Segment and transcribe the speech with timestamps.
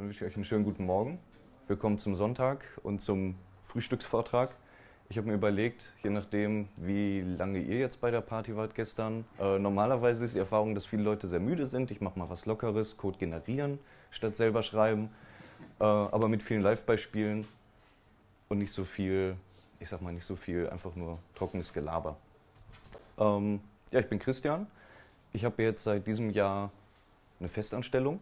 [0.00, 1.18] Dann wünsche ich euch einen schönen guten Morgen.
[1.68, 4.54] Willkommen zum Sonntag und zum Frühstücksvortrag.
[5.10, 9.26] Ich habe mir überlegt, je nachdem, wie lange ihr jetzt bei der Party wart gestern,
[9.38, 11.90] äh, normalerweise ist die Erfahrung, dass viele Leute sehr müde sind.
[11.90, 13.78] Ich mache mal was Lockeres, Code generieren
[14.10, 15.10] statt selber schreiben,
[15.78, 17.46] äh, aber mit vielen Live-Beispielen
[18.48, 19.36] und nicht so viel,
[19.80, 22.16] ich sag mal nicht so viel, einfach nur trockenes Gelaber.
[23.18, 23.60] Ähm,
[23.90, 24.66] ja, ich bin Christian.
[25.34, 26.70] Ich habe jetzt seit diesem Jahr
[27.38, 28.18] eine Festanstellung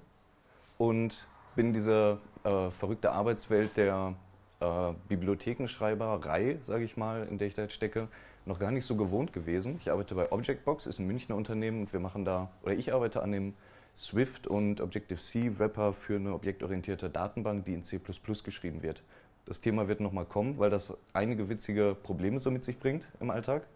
[0.76, 1.28] und
[1.58, 4.14] bin in dieser äh, verrückte Arbeitswelt der
[4.60, 8.06] äh, Bibliothekenschreiberei, sage ich mal, in der ich da jetzt stecke,
[8.46, 9.76] noch gar nicht so gewohnt gewesen.
[9.80, 13.24] Ich arbeite bei Objectbox, ist ein Münchner Unternehmen und wir machen da, oder ich arbeite
[13.24, 13.54] an dem
[13.96, 17.98] Swift und Objective-C Wrapper für eine objektorientierte Datenbank, die in C++
[18.44, 19.02] geschrieben wird.
[19.44, 23.30] Das Thema wird nochmal kommen, weil das einige witzige Probleme so mit sich bringt im
[23.30, 23.66] Alltag.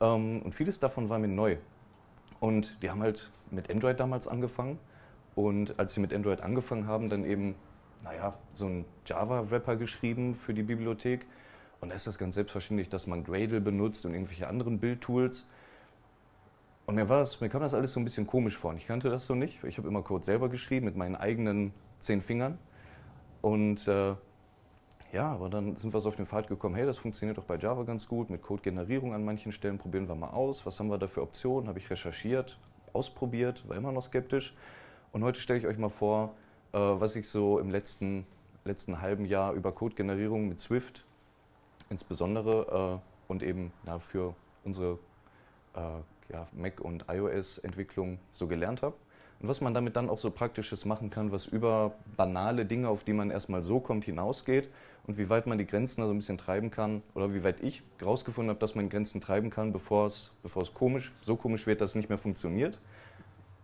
[0.00, 1.56] Ähm, und vieles davon war mir neu.
[2.38, 4.78] Und die haben halt mit Android damals angefangen.
[5.34, 7.54] Und als sie mit Android angefangen haben, dann eben
[8.04, 11.26] naja, so ein Java-Wrapper geschrieben für die Bibliothek.
[11.80, 15.46] Und da ist das ganz selbstverständlich, dass man Gradle benutzt und irgendwelche anderen Bildtools.
[16.86, 18.70] Und mir, war das, mir kam das alles so ein bisschen komisch vor.
[18.70, 19.62] Und ich kannte das so nicht.
[19.64, 22.58] Ich habe immer Code selber geschrieben mit meinen eigenen zehn Fingern.
[23.40, 24.14] Und äh,
[25.12, 27.56] ja, aber dann sind wir so auf den Pfad gekommen, hey, das funktioniert doch bei
[27.56, 30.64] Java ganz gut, mit Code-Generierung an manchen Stellen, probieren wir mal aus.
[30.64, 31.68] Was haben wir da für Optionen?
[31.68, 32.58] Habe ich recherchiert,
[32.92, 34.54] ausprobiert, war immer noch skeptisch.
[35.12, 36.34] Und heute stelle ich euch mal vor,
[36.72, 38.26] äh, was ich so im letzten,
[38.64, 41.04] letzten halben Jahr über Code-Generierung mit Swift
[41.90, 44.98] insbesondere äh, und eben na, für unsere
[45.74, 48.94] äh, ja, Mac- und iOS-Entwicklung so gelernt habe.
[49.40, 53.04] Und was man damit dann auch so Praktisches machen kann, was über banale Dinge, auf
[53.04, 54.70] die man erstmal so kommt, hinausgeht
[55.06, 57.60] und wie weit man die Grenzen da so ein bisschen treiben kann oder wie weit
[57.60, 61.66] ich rausgefunden habe, dass man Grenzen treiben kann, bevor es, bevor es komisch, so komisch
[61.66, 62.78] wird, dass es nicht mehr funktioniert.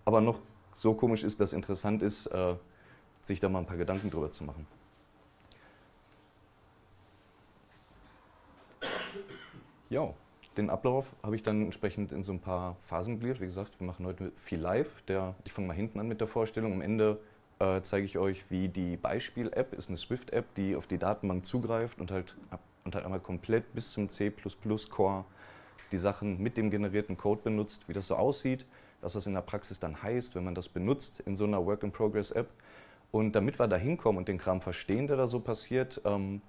[0.04, 0.40] Aber noch
[0.78, 2.54] so komisch ist, dass interessant ist, äh,
[3.24, 4.66] sich da mal ein paar Gedanken drüber zu machen.
[9.90, 10.14] Ja,
[10.56, 13.40] den Ablauf habe ich dann entsprechend in so ein paar Phasen gliedert.
[13.40, 15.02] Wie gesagt, wir machen heute viel live.
[15.08, 16.72] Der, ich fange mal hinten an mit der Vorstellung.
[16.72, 17.18] Am Ende
[17.58, 22.00] äh, zeige ich euch, wie die Beispiel-App ist, eine Swift-App, die auf die Datenbank zugreift
[22.00, 22.36] und halt,
[22.84, 25.24] und halt einmal komplett bis zum C++-Core
[25.90, 28.66] die Sachen mit dem generierten Code benutzt, wie das so aussieht,
[29.00, 32.48] was das in der Praxis dann heißt, wenn man das benutzt in so einer Work-in-Progress-App.
[33.10, 36.42] Und damit wir da hinkommen und den Kram verstehen, der da so passiert, ähm,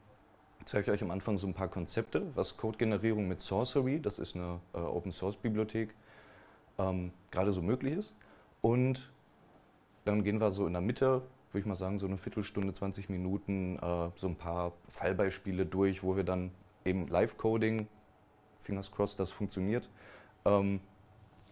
[0.66, 4.36] zeige ich euch am Anfang so ein paar Konzepte, was Code-Generierung mit Sorcery, das ist
[4.36, 5.94] eine äh, Open-Source-Bibliothek,
[6.78, 8.14] ähm, gerade so möglich ist.
[8.62, 9.10] Und
[10.06, 11.22] dann gehen wir so in der Mitte,
[11.52, 16.04] würde ich mal sagen, so eine Viertelstunde, 20 Minuten, äh, so ein paar Fallbeispiele durch,
[16.04, 16.52] wo wir dann
[16.84, 17.88] eben Live-Coding,
[18.64, 19.90] fingers crossed, das funktioniert,
[20.46, 20.82] ähm,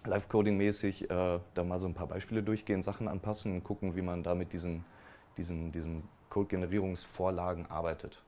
[0.07, 4.23] Live-Coding-mäßig äh, da mal so ein paar Beispiele durchgehen, Sachen anpassen und gucken, wie man
[4.23, 4.84] da mit diesen
[5.38, 8.22] diesen, diesen Code-Generierungsvorlagen arbeitet.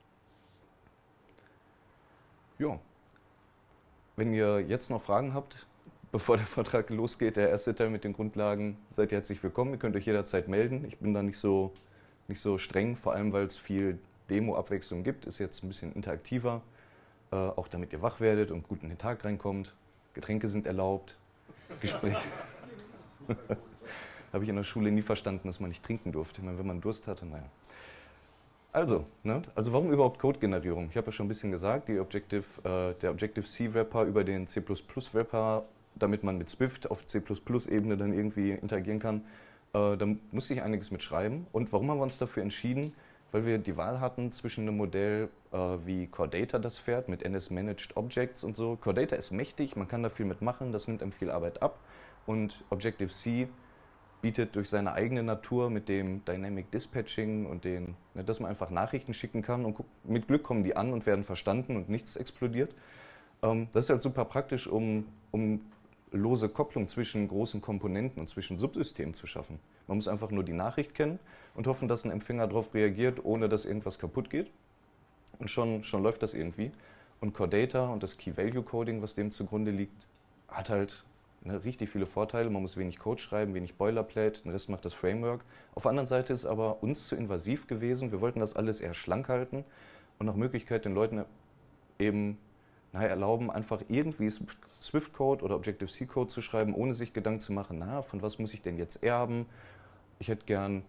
[2.58, 2.78] Ja.
[4.16, 5.66] Wenn ihr jetzt noch Fragen habt,
[6.12, 9.72] bevor der Vortrag losgeht, der erste Teil mit den Grundlagen, seid ihr herzlich willkommen.
[9.72, 10.84] Ihr könnt euch jederzeit melden.
[10.84, 11.72] Ich bin da nicht so,
[12.28, 13.98] nicht so streng, vor allem weil es viel
[14.28, 15.26] Demo-Abwechslung gibt.
[15.26, 16.62] Ist jetzt ein bisschen interaktiver,
[17.32, 19.74] äh, auch damit ihr wach werdet und gut in den Tag reinkommt.
[20.12, 21.16] Getränke sind erlaubt,
[21.80, 22.16] Gespräch.
[24.32, 26.40] Habe ich in der Schule nie verstanden, dass man nicht trinken durfte.
[26.40, 27.48] Ich meine, wenn man Durst hatte, naja.
[28.72, 29.42] Also, ne?
[29.56, 30.88] also warum überhaupt Code-Generierung?
[30.90, 35.64] Ich habe ja schon ein bisschen gesagt, Objective, äh, der Objective-C-Wrapper über den C++-Wrapper,
[35.96, 39.24] damit man mit Swift auf C++-Ebene dann irgendwie interagieren kann,
[39.72, 41.48] äh, da musste ich einiges mit schreiben.
[41.50, 42.94] Und warum haben wir uns dafür entschieden?
[43.32, 47.22] Weil wir die Wahl hatten zwischen einem Modell äh, wie Core Data das fährt, mit
[47.22, 48.76] NS-Managed Objects und so.
[48.76, 51.78] Core Data ist mächtig, man kann da viel mitmachen, das nimmt einem viel Arbeit ab.
[52.26, 53.48] Und Objective-C
[54.20, 58.70] bietet durch seine eigene Natur mit dem Dynamic Dispatching und den, ne, dass man einfach
[58.70, 62.74] Nachrichten schicken kann und mit Glück kommen die an und werden verstanden und nichts explodiert.
[63.42, 65.60] Ähm, das ist halt super praktisch, um, um
[66.12, 69.58] lose Kopplung zwischen großen Komponenten und zwischen Subsystemen zu schaffen.
[69.86, 71.18] Man muss einfach nur die Nachricht kennen
[71.54, 74.50] und hoffen, dass ein Empfänger darauf reagiert, ohne dass irgendwas kaputt geht.
[75.38, 76.72] Und schon, schon läuft das irgendwie.
[77.20, 80.06] Und Core Data und das Key Value Coding, was dem zugrunde liegt,
[80.48, 81.04] hat halt
[81.42, 82.50] ne, richtig viele Vorteile.
[82.50, 85.44] Man muss wenig Code schreiben, wenig Boilerplate, den Rest macht das Framework.
[85.74, 88.10] Auf der anderen Seite ist aber uns zu invasiv gewesen.
[88.10, 89.64] Wir wollten das alles eher schlank halten
[90.18, 91.24] und nach Möglichkeit den Leuten
[91.98, 92.38] eben
[92.92, 94.30] naja, erlauben, einfach irgendwie
[94.82, 98.62] Swift-Code oder Objective-C-Code zu schreiben, ohne sich Gedanken zu machen, na, von was muss ich
[98.62, 99.46] denn jetzt erben?
[100.18, 100.82] Ich hätte gern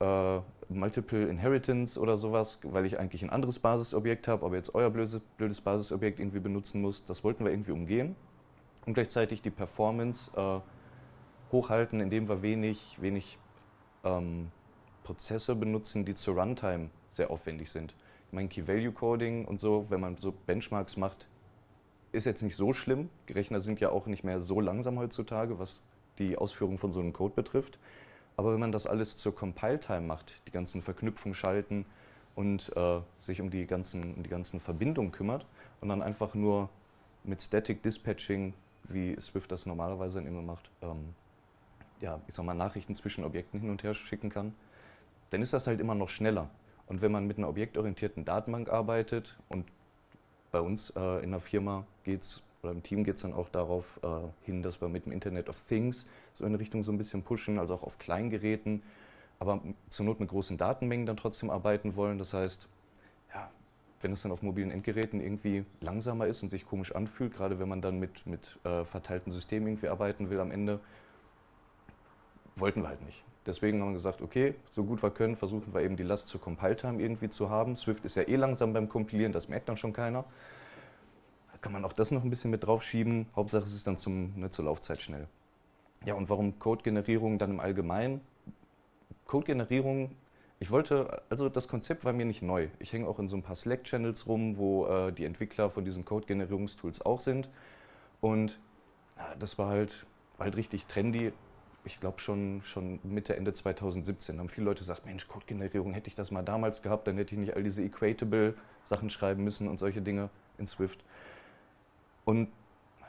[0.00, 0.38] äh,
[0.68, 5.20] Multiple Inheritance oder sowas, weil ich eigentlich ein anderes Basisobjekt habe, aber jetzt euer blödes,
[5.36, 7.04] blödes Basisobjekt irgendwie benutzen muss.
[7.04, 8.14] Das wollten wir irgendwie umgehen
[8.86, 10.60] und gleichzeitig die Performance äh,
[11.52, 13.38] hochhalten, indem wir wenig, wenig
[14.04, 14.50] ähm,
[15.02, 17.94] Prozesse benutzen, die zur Runtime sehr aufwendig sind.
[18.26, 21.28] Ich meine, Key-Value-Coding und so, wenn man so Benchmarks macht,
[22.12, 23.10] ist jetzt nicht so schlimm.
[23.28, 25.80] Die Rechner sind ja auch nicht mehr so langsam heutzutage, was
[26.18, 27.78] die Ausführung von so einem Code betrifft.
[28.36, 31.84] Aber wenn man das alles zur Compile-Time macht, die ganzen Verknüpfungen schalten
[32.34, 35.44] und äh, sich um die, ganzen, um die ganzen Verbindungen kümmert
[35.80, 36.68] und dann einfach nur
[37.24, 41.14] mit Static Dispatching, wie Swift das normalerweise immer macht, ähm,
[42.00, 44.54] ja, ich sag mal, Nachrichten zwischen Objekten hin und her schicken kann,
[45.30, 46.48] dann ist das halt immer noch schneller.
[46.86, 49.66] Und wenn man mit einer objektorientierten Datenbank arbeitet und
[50.50, 53.48] bei uns äh, in der Firma geht es, oder im Team geht es dann auch
[53.48, 54.08] darauf äh,
[54.44, 57.58] hin, dass wir mit dem Internet of Things so in Richtung so ein bisschen pushen,
[57.58, 58.82] also auch auf Kleingeräten,
[59.38, 62.18] aber zur Not mit großen Datenmengen dann trotzdem arbeiten wollen.
[62.18, 62.66] Das heißt,
[63.32, 63.50] ja,
[64.00, 67.68] wenn es dann auf mobilen Endgeräten irgendwie langsamer ist und sich komisch anfühlt, gerade wenn
[67.68, 70.80] man dann mit, mit äh, verteilten Systemen irgendwie arbeiten will am Ende,
[72.56, 73.22] wollten wir halt nicht.
[73.48, 76.38] Deswegen haben wir gesagt, okay, so gut wir können, versuchen wir eben die Last zur
[76.38, 77.76] Compile-Time irgendwie zu haben.
[77.76, 80.26] Swift ist ja eh langsam beim Kompilieren, das merkt dann schon keiner.
[81.50, 83.24] Da kann man auch das noch ein bisschen mit draufschieben.
[83.34, 85.28] Hauptsache es ist dann zum, ne, zur Laufzeit schnell.
[86.04, 88.20] Ja, und warum Code-Generierung dann im Allgemeinen?
[89.24, 90.14] Code-Generierung,
[90.60, 92.68] ich wollte, also das Konzept war mir nicht neu.
[92.80, 96.04] Ich hänge auch in so ein paar Slack-Channels rum, wo äh, die Entwickler von diesen
[96.04, 97.48] Code-Generierungstools auch sind.
[98.20, 98.60] Und
[99.16, 100.04] ja, das war halt,
[100.36, 101.32] war halt richtig trendy
[101.84, 106.14] ich glaube schon, schon Mitte, Ende 2017 haben viele Leute gesagt, Mensch, Code-Generierung, hätte ich
[106.14, 110.02] das mal damals gehabt, dann hätte ich nicht all diese Equatable-Sachen schreiben müssen und solche
[110.02, 111.02] Dinge in Swift.
[112.24, 112.48] Und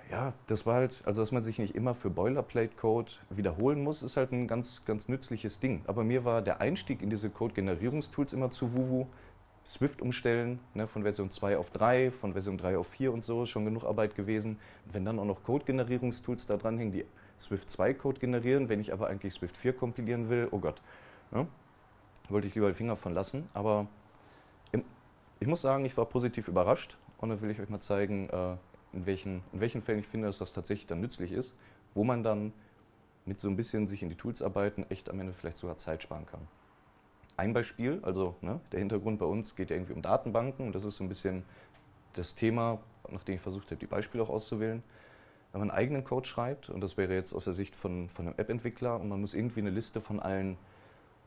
[0.09, 4.17] ja, das war halt, also dass man sich nicht immer für Boilerplate-Code wiederholen muss, ist
[4.17, 5.83] halt ein ganz, ganz nützliches Ding.
[5.85, 9.07] Aber mir war der Einstieg in diese Code-Generierungstools immer zu Wuwu.
[9.67, 13.45] Swift umstellen, ne, von Version 2 auf 3, von Version 3 auf 4 und so,
[13.45, 14.57] schon genug Arbeit gewesen.
[14.91, 17.05] Wenn dann auch noch Code-Generierungstools da dranhängen, die
[17.39, 20.81] Swift 2 Code generieren, wenn ich aber eigentlich Swift 4 kompilieren will, oh Gott.
[21.31, 21.47] Ne?
[22.27, 23.87] Wollte ich lieber die Finger von lassen, aber
[24.71, 24.83] im,
[25.39, 28.55] ich muss sagen, ich war positiv überrascht und dann will ich euch mal zeigen, äh,
[28.93, 31.53] in, welchen, in welchen Fällen ich finde, dass das tatsächlich dann nützlich ist,
[31.93, 32.53] wo man dann
[33.25, 36.03] mit so ein bisschen sich in die Tools arbeiten, echt am Ende vielleicht sogar Zeit
[36.03, 36.47] sparen kann.
[37.37, 40.83] Ein Beispiel, also ne, der Hintergrund bei uns geht ja irgendwie um Datenbanken und das
[40.83, 41.43] ist so ein bisschen
[42.13, 44.83] das Thema, nachdem ich versucht habe, die Beispiele auch auszuwählen
[45.51, 48.27] wenn man einen eigenen Code schreibt, und das wäre jetzt aus der Sicht von, von
[48.27, 50.57] einem App-Entwickler, und man muss irgendwie eine Liste von allen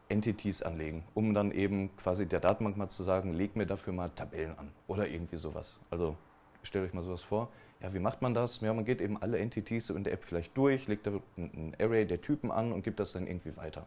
[0.08, 4.10] Entities anlegen, um dann eben quasi der Datenbank mal zu sagen, leg mir dafür mal
[4.10, 5.78] Tabellen an oder irgendwie sowas.
[5.90, 6.16] Also
[6.62, 7.48] stellt euch mal sowas vor.
[7.80, 8.60] Ja, wie macht man das?
[8.60, 12.06] Ja, man geht eben alle Entities in der App vielleicht durch, legt da ein Array
[12.06, 13.86] der Typen an und gibt das dann irgendwie weiter.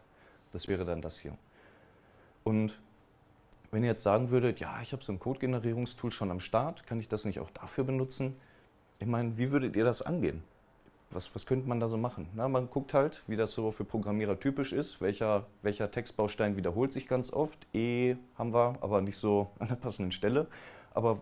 [0.52, 1.36] Das wäre dann das hier.
[2.44, 2.78] Und
[3.70, 7.00] wenn ihr jetzt sagen würdet, ja, ich habe so ein Code-Generierungstool schon am Start, kann
[7.00, 8.36] ich das nicht auch dafür benutzen?
[8.98, 10.42] Ich meine, wie würdet ihr das angehen?
[11.10, 12.28] Was, was könnte man da so machen?
[12.34, 15.00] Na, man guckt halt, wie das so für Programmierer typisch ist.
[15.00, 17.66] Welcher, welcher Textbaustein wiederholt sich ganz oft?
[17.72, 20.46] E haben wir, aber nicht so an der passenden Stelle.
[20.94, 21.20] Aber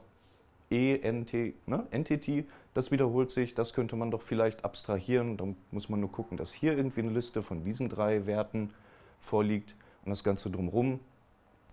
[0.71, 1.87] E, NT, ne?
[1.91, 5.37] Entity, das wiederholt sich, das könnte man doch vielleicht abstrahieren.
[5.37, 8.73] Da muss man nur gucken, dass hier irgendwie eine Liste von diesen drei Werten
[9.21, 9.75] vorliegt
[10.05, 11.01] und das Ganze drumherum,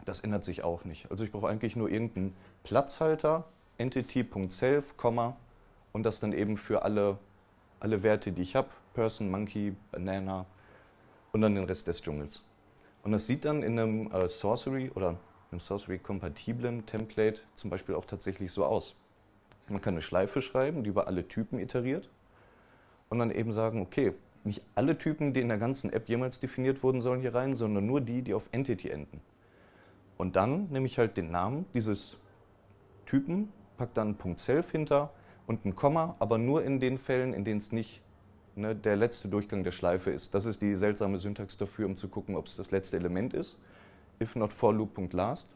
[0.05, 1.09] das ändert sich auch nicht.
[1.09, 3.45] Also ich brauche eigentlich nur irgendeinen Platzhalter,
[3.77, 4.97] entity.self,
[5.93, 7.17] und das dann eben für alle,
[7.79, 10.45] alle Werte, die ich habe, Person, Monkey, Banana
[11.31, 12.43] und dann den Rest des Dschungels.
[13.03, 15.17] Und das sieht dann in einem äh, Sorcery oder
[15.51, 18.95] einem Sorcery-kompatiblen Template zum Beispiel auch tatsächlich so aus.
[19.67, 22.09] Man kann eine Schleife schreiben, die über alle Typen iteriert
[23.09, 26.83] und dann eben sagen, okay, nicht alle Typen, die in der ganzen App jemals definiert
[26.83, 29.21] wurden, sollen hier rein, sondern nur die, die auf Entity enden.
[30.17, 32.17] Und dann nehme ich halt den Namen dieses
[33.05, 35.11] Typen, packe dann .self hinter
[35.47, 38.01] und ein Komma, aber nur in den Fällen, in denen es nicht
[38.55, 40.33] ne, der letzte Durchgang der Schleife ist.
[40.33, 43.57] Das ist die seltsame Syntax dafür, um zu gucken, ob es das letzte Element ist.
[44.21, 45.49] If not for loop.last.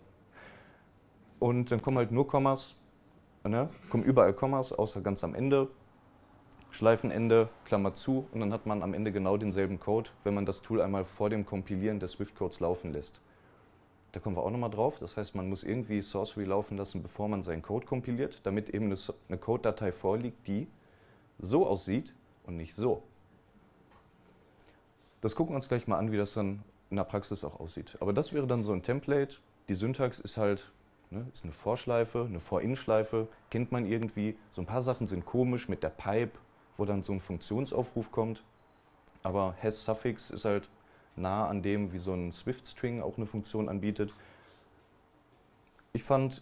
[1.39, 2.75] Und dann kommen halt nur Kommas,
[3.43, 5.67] ne, kommen überall Kommas, außer ganz am Ende.
[6.71, 10.61] Schleifenende, Klammer zu, und dann hat man am Ende genau denselben Code, wenn man das
[10.61, 13.21] Tool einmal vor dem Kompilieren des Swift-Codes laufen lässt.
[14.15, 14.97] Da kommen wir auch nochmal drauf.
[14.97, 18.85] Das heißt, man muss irgendwie Sorcery laufen lassen, bevor man seinen Code kompiliert, damit eben
[18.85, 20.69] eine, Code-Datei vorliegt, die
[21.37, 22.13] so aussieht
[22.45, 23.03] und nicht so.
[25.19, 27.97] Das gucken wir uns gleich mal an, wie das dann in der Praxis auch aussieht.
[27.99, 29.35] Aber das wäre dann so ein Template.
[29.67, 30.71] Die Syntax ist halt
[31.09, 34.37] ne, ist eine Vorschleife, eine For-In-Schleife, kennt man irgendwie.
[34.49, 36.39] So ein paar Sachen sind komisch mit der Pipe,
[36.77, 38.45] wo dann so ein Funktionsaufruf kommt.
[39.23, 40.69] Aber Has-Suffix ist halt
[41.15, 44.13] nah an dem, wie so ein Swift-String auch eine Funktion anbietet.
[45.93, 46.41] Ich fand,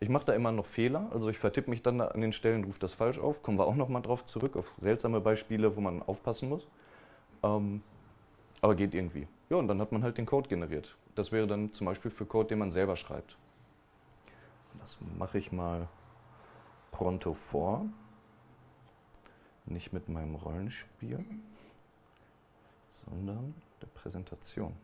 [0.00, 2.80] ich mache da immer noch Fehler, also ich vertippe mich dann an den Stellen, rufe
[2.80, 6.48] das falsch auf, kommen wir auch nochmal drauf zurück, auf seltsame Beispiele, wo man aufpassen
[6.48, 6.66] muss.
[7.42, 7.82] Ähm,
[8.60, 9.28] aber geht irgendwie.
[9.50, 10.96] Ja, und dann hat man halt den Code generiert.
[11.14, 13.36] Das wäre dann zum Beispiel für Code, den man selber schreibt.
[14.80, 15.88] Das mache ich mal
[16.90, 17.86] pronto vor.
[19.66, 21.24] Nicht mit meinem Rollenspiel,
[23.04, 24.74] sondern der Präsentation.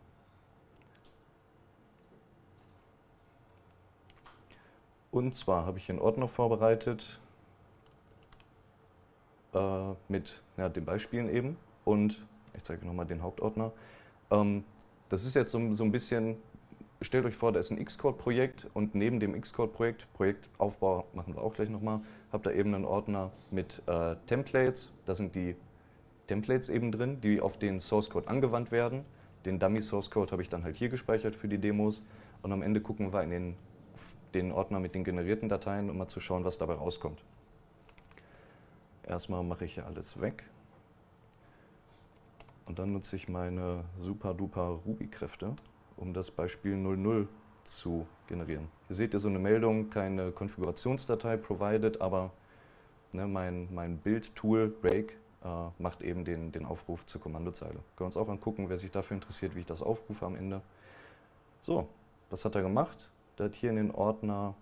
[5.10, 7.20] Und zwar habe ich einen Ordner vorbereitet
[9.52, 13.70] äh, mit ja, den Beispielen eben und ich zeige nochmal den Hauptordner.
[14.32, 14.64] Ähm,
[15.08, 16.36] das ist jetzt so, so, ein bisschen,
[17.00, 21.54] stellt euch vor, da ist ein Xcode-Projekt und neben dem Xcode-Projekt, Projektaufbau machen wir auch
[21.54, 22.00] gleich nochmal,
[22.32, 24.90] habt ihr eben einen Ordner mit äh, Templates.
[25.06, 25.54] Da sind die
[26.26, 29.04] Templates eben drin, die auf den Source Code angewandt werden.
[29.44, 32.02] Den Dummy Source Code habe ich dann halt hier gespeichert für die Demos
[32.42, 33.56] und am Ende gucken wir in den,
[34.32, 37.22] den Ordner mit den generierten Dateien, um mal zu schauen, was dabei rauskommt.
[39.02, 40.44] Erstmal mache ich hier alles weg.
[42.66, 45.54] Und dann nutze ich meine super duper Ruby-Kräfte,
[45.96, 47.28] um das Beispiel 00
[47.64, 48.68] zu generieren.
[48.86, 52.32] Hier seht ihr so eine Meldung, keine Konfigurationsdatei provided, aber
[53.12, 55.04] ne, mein, mein Build-Tool, äh,
[55.78, 57.74] macht eben den, den Aufruf zur Kommandozeile.
[57.74, 60.62] Können wir uns auch angucken, wer sich dafür interessiert, wie ich das aufrufe am Ende.
[61.62, 61.88] So,
[62.30, 63.10] was hat er gemacht?
[63.38, 64.54] Der hat hier in den Ordner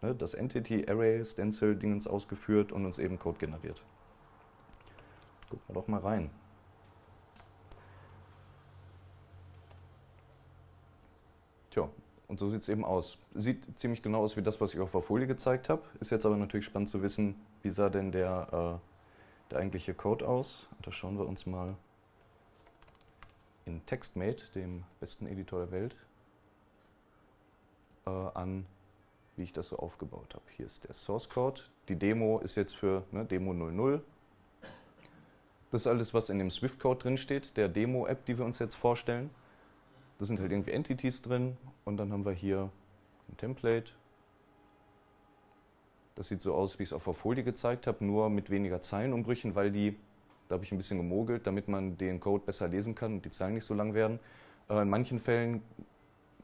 [0.00, 3.82] ne, das Entity Array Stencil Dingens ausgeführt und uns eben Code generiert.
[5.48, 6.30] Gucken wir doch mal rein.
[11.70, 11.88] Tja,
[12.28, 13.18] und so sieht es eben aus.
[13.34, 15.82] Sieht ziemlich genau aus wie das, was ich auf der Folie gezeigt habe.
[15.98, 18.89] Ist jetzt aber natürlich spannend zu wissen, wie sah denn der, äh,
[19.50, 20.68] der eigentliche Code aus.
[20.82, 21.76] Da schauen wir uns mal
[23.66, 25.96] in TextMate, dem besten Editor der Welt,
[28.06, 28.66] äh, an,
[29.36, 30.44] wie ich das so aufgebaut habe.
[30.56, 31.62] Hier ist der Source Code.
[31.88, 34.02] Die Demo ist jetzt für ne, Demo 00.
[35.70, 39.30] Das ist alles, was in dem Swift-Code drinsteht, der Demo-App, die wir uns jetzt vorstellen.
[40.18, 42.70] Da sind halt irgendwie Entities drin und dann haben wir hier
[43.28, 43.92] ein Template.
[46.16, 48.80] Das sieht so aus, wie ich es auf der Folie gezeigt habe, nur mit weniger
[48.82, 49.96] Zeilenumbrüchen, weil die,
[50.48, 53.30] da habe ich ein bisschen gemogelt, damit man den Code besser lesen kann und die
[53.30, 54.18] Zeilen nicht so lang werden.
[54.68, 55.62] Äh, in manchen Fällen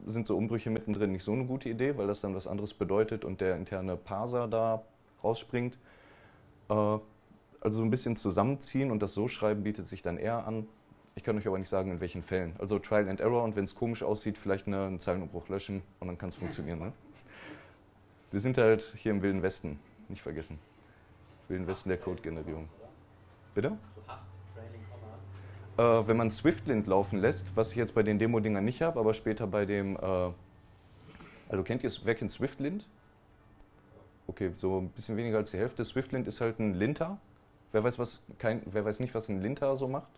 [0.06, 3.24] sind so Umbrüche mittendrin nicht so eine gute Idee, weil das dann was anderes bedeutet
[3.24, 4.82] und der interne Parser da
[5.22, 5.78] rausspringt.
[6.68, 10.68] Äh, also so ein bisschen zusammenziehen und das so schreiben bietet sich dann eher an.
[11.16, 12.54] Ich kann euch aber nicht sagen, in welchen Fällen.
[12.58, 16.08] Also Trial and Error und wenn es komisch aussieht, vielleicht eine, einen Zeilenumbruch löschen und
[16.08, 16.78] dann kann es funktionieren.
[16.78, 16.92] Ne?
[18.36, 20.58] Wir sind halt hier im Wilden Westen, nicht vergessen.
[21.48, 22.68] Wilden Westen der Code-Generierung.
[23.54, 23.70] Bitte?
[23.70, 26.02] Du hast Trailing Commas?
[26.04, 29.14] Äh, wenn man Swiftlint laufen lässt, was ich jetzt bei den Demo-Dingern nicht habe, aber
[29.14, 29.96] später bei dem.
[29.96, 30.32] Äh,
[31.48, 32.86] also kennt ihr, wer kennt Swiftlint?
[34.26, 35.82] Okay, so ein bisschen weniger als die Hälfte.
[35.86, 37.16] Swiftlint ist halt ein Linter.
[37.72, 40.12] Wer weiß, was, kein, wer weiß nicht, was ein Linter so macht?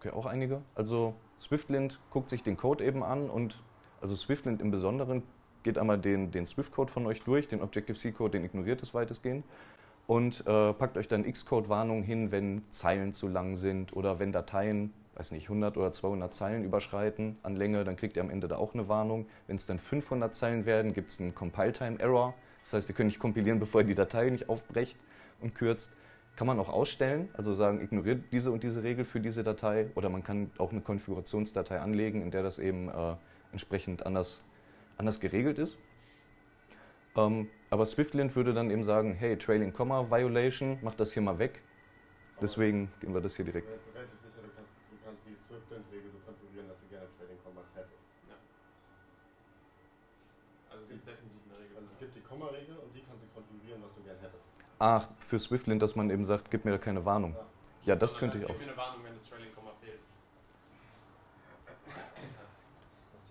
[0.00, 0.60] Okay, auch einige.
[0.74, 3.62] Also Swiftlint guckt sich den Code eben an und
[4.00, 5.22] also Swiftlint im Besonderen
[5.62, 9.44] geht einmal den, den Swift-Code von euch durch, den Objective-C-Code, den ignoriert es weitestgehend
[10.10, 14.92] und äh, packt euch dann Xcode-Warnungen hin, wenn Zeilen zu lang sind oder wenn Dateien,
[15.14, 18.56] weiß nicht, 100 oder 200 Zeilen überschreiten an Länge, dann kriegt ihr am Ende da
[18.56, 19.26] auch eine Warnung.
[19.46, 22.34] Wenn es dann 500 Zeilen werden, gibt es einen Compile-Time-Error.
[22.64, 24.96] Das heißt, ihr könnt nicht kompilieren, bevor ihr die Datei nicht aufbrecht
[25.40, 25.92] und kürzt.
[26.34, 30.08] Kann man auch ausstellen, also sagen, ignoriert diese und diese Regel für diese Datei oder
[30.08, 33.14] man kann auch eine Konfigurationsdatei anlegen, in der das eben äh,
[33.52, 34.42] entsprechend anders,
[35.00, 35.76] anders geregelt ist.
[37.16, 41.38] Ähm, aber Swiftlint würde dann eben sagen, hey, Trailing Comma Violation, mach das hier mal
[41.38, 41.60] weg.
[42.40, 43.68] Deswegen gehen wir das hier direkt.
[43.68, 47.06] Ich bin relativ sicher, du kannst, du kannst die Swiftlint-Regel so konfigurieren, dass du gerne
[47.18, 47.98] Trailing Commas hättest.
[48.28, 48.36] Ja.
[50.70, 51.76] Also die ist definitiv eine Regel.
[51.76, 54.44] Also es gibt die Komma-Regel und die kannst du konfigurieren, was du gerne hättest.
[54.78, 57.36] Ach, für Swiftlint, dass man eben sagt, gib mir da keine Warnung.
[57.84, 58.48] Ja, das könnte ich auch.
[58.56, 60.00] Gib mir eine Warnung, wenn das Trailing Komma fehlt.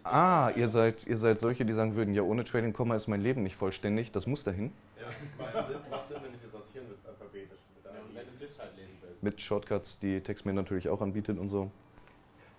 [0.03, 3.22] Ah, ihr seid, ihr seid solche, die sagen würden, ja, ohne Trailing Komma ist mein
[3.22, 4.72] Leben nicht vollständig, das muss dahin.
[4.98, 7.60] Ja, macht Sinn, macht Sinn, wenn du die sortieren willst, alphabetisch.
[7.84, 9.24] Wenn du Diffs halt lesen willst.
[9.24, 11.70] Mit Shortcuts, die TextMate natürlich auch anbietet und so.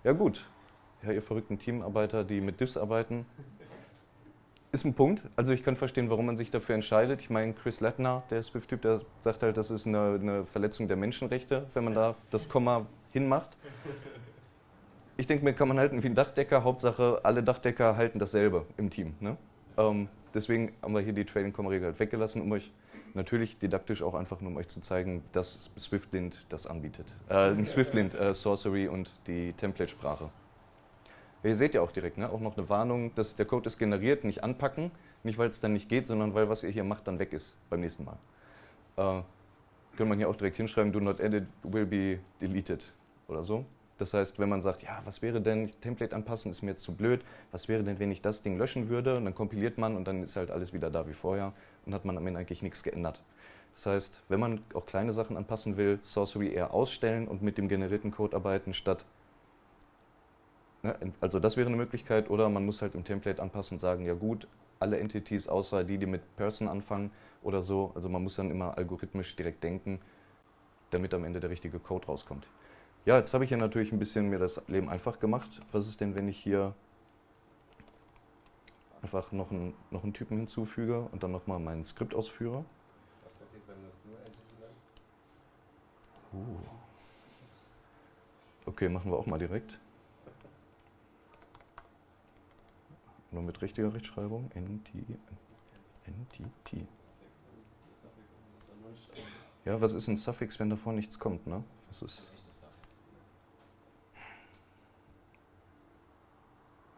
[0.03, 0.45] Ja gut,
[1.03, 3.25] ja, ihr verrückten Teamarbeiter, die mit Diffs arbeiten,
[4.71, 5.23] ist ein Punkt.
[5.35, 7.21] Also ich kann verstehen, warum man sich dafür entscheidet.
[7.21, 10.97] Ich meine, Chris Lettner, der Swift-Typ, der sagt halt, das ist eine, eine, Verletzung der
[10.97, 13.57] Menschenrechte, wenn man da das Komma hinmacht.
[15.21, 16.63] Ich denke mir, kann man halten wie ein Dachdecker.
[16.63, 19.13] Hauptsache, alle Dachdecker halten dasselbe im Team.
[19.19, 19.37] Ne?
[19.77, 22.71] Ähm, deswegen haben wir hier die Trailing-Komma-Regel halt weggelassen, um euch
[23.13, 27.13] natürlich didaktisch auch einfach nur um euch zu zeigen, dass Swiftlint das anbietet.
[27.29, 30.31] Äh, Swiftlint, äh, Sorcery und die Template-Sprache.
[31.43, 32.27] Ihr seht ja auch direkt, ne?
[32.27, 34.89] auch noch eine Warnung, dass der Code ist generiert, nicht anpacken.
[35.21, 37.55] Nicht, weil es dann nicht geht, sondern weil was ihr hier macht, dann weg ist
[37.69, 38.17] beim nächsten Mal.
[38.97, 39.21] Äh,
[39.95, 42.91] könnte man hier auch direkt hinschreiben, do not edit will be deleted
[43.27, 43.65] oder so.
[44.01, 47.21] Das heißt, wenn man sagt, ja, was wäre denn, Template anpassen ist mir zu blöd,
[47.51, 49.15] was wäre denn, wenn ich das Ding löschen würde?
[49.15, 51.53] Und dann kompiliert man und dann ist halt alles wieder da wie vorher
[51.85, 53.21] und hat man am Ende eigentlich nichts geändert.
[53.75, 57.67] Das heißt, wenn man auch kleine Sachen anpassen will, Sorcery eher ausstellen und mit dem
[57.69, 59.05] generierten Code arbeiten, statt
[60.83, 60.95] Ne?
[61.19, 62.29] Also das wäre eine Möglichkeit.
[62.29, 64.47] Oder man muss halt im Template anpassen und sagen, ja gut,
[64.79, 67.11] alle Entities außer die, die mit Person anfangen
[67.43, 67.91] oder so.
[67.95, 69.99] Also man muss dann immer algorithmisch direkt denken,
[70.89, 72.47] damit am Ende der richtige Code rauskommt.
[73.05, 75.49] Ja, jetzt habe ich hier natürlich ein bisschen mir das Leben einfach gemacht.
[75.71, 76.75] Was ist denn, wenn ich hier
[79.01, 82.63] einfach noch einen, noch einen Typen hinzufüge und dann nochmal mein Skript ausführe?
[83.23, 85.01] Was passiert, wenn du es nur Entity nennst?
[86.33, 86.59] Uh.
[88.67, 89.79] Okay, machen wir auch mal direkt.
[93.31, 94.51] Nur mit richtiger Rechtschreibung.
[94.53, 94.89] NT,
[96.05, 96.87] NTT.
[99.65, 101.63] Ja, was ist ein Suffix, wenn davor nichts kommt, ne?
[101.89, 102.23] Was ist.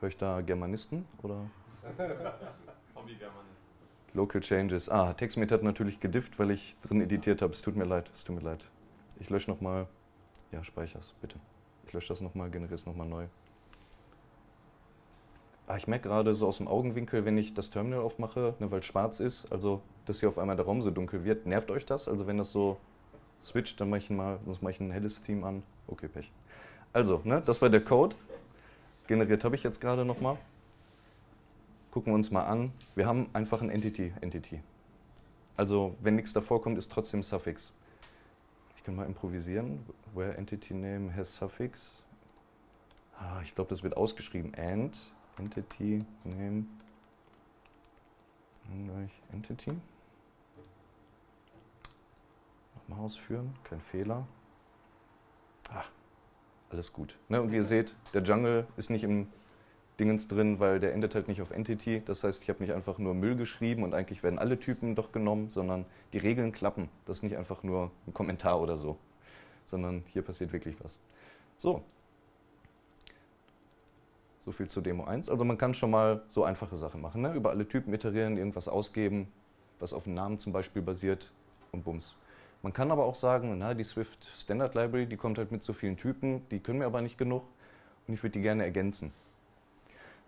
[0.04, 1.50] Höre ich da Germanisten oder?
[2.94, 3.62] Hobby-Germanist.
[4.14, 4.90] Local Changes.
[4.90, 7.54] Ah, TextMate hat natürlich gedifft, weil ich drin editiert habe.
[7.54, 8.70] Es tut mir leid, es tut mir leid.
[9.22, 9.88] Ich lösche nochmal.
[10.52, 11.40] Ja, speicher's, bitte.
[11.88, 13.28] Ich lösche das nochmal, generiere es nochmal neu.
[15.68, 18.82] Ah, ich merke gerade so aus dem Augenwinkel, wenn ich das Terminal aufmache, ne, weil
[18.82, 21.46] es schwarz ist, also dass hier auf einmal der Raum so dunkel wird.
[21.46, 22.10] Nervt euch das?
[22.10, 22.76] Also wenn das so
[23.42, 25.64] switcht, dann mache ich mal, sonst mache ich ein helles Theme an.
[25.88, 26.30] Okay, Pech.
[26.92, 28.18] Also, ne, das war der Code.
[29.08, 30.38] Generiert habe ich jetzt gerade nochmal.
[31.92, 32.72] Gucken wir uns mal an.
[32.96, 34.62] Wir haben einfach ein Entity, Entity.
[35.58, 37.74] Also wenn nichts davor kommt, ist trotzdem Suffix.
[38.78, 39.86] Ich kann mal improvisieren.
[40.14, 41.92] Where Entity Name has Suffix.
[43.18, 44.54] Ah, ich glaube, das wird ausgeschrieben.
[44.56, 44.98] And
[45.38, 46.66] Entity Name
[48.88, 49.72] gleich Entity.
[52.76, 54.28] Nochmal ausführen, kein Fehler.
[55.72, 55.90] Ach,
[56.74, 57.18] alles gut.
[57.30, 59.28] Ne, und wie ihr seht, der Jungle ist nicht im
[60.00, 62.02] Dingens drin, weil der endet halt nicht auf Entity.
[62.06, 65.12] Das heißt, ich habe nicht einfach nur Müll geschrieben und eigentlich werden alle Typen doch
[65.12, 66.90] genommen, sondern die Regeln klappen.
[67.06, 68.98] Das ist nicht einfach nur ein Kommentar oder so,
[69.68, 71.00] sondern hier passiert wirklich was.
[71.58, 71.84] So,
[74.42, 75.30] so viel zur Demo 1.
[75.30, 77.22] Also man kann schon mal so einfache Sachen machen.
[77.22, 77.34] Ne?
[77.34, 79.32] Über alle Typen iterieren, irgendwas ausgeben,
[79.80, 81.32] was auf dem Namen zum Beispiel basiert
[81.72, 82.16] und bums.
[82.64, 85.74] Man kann aber auch sagen, na, die Swift Standard Library, die kommt halt mit so
[85.74, 87.44] vielen Typen, die können mir aber nicht genug
[88.08, 89.12] und ich würde die gerne ergänzen.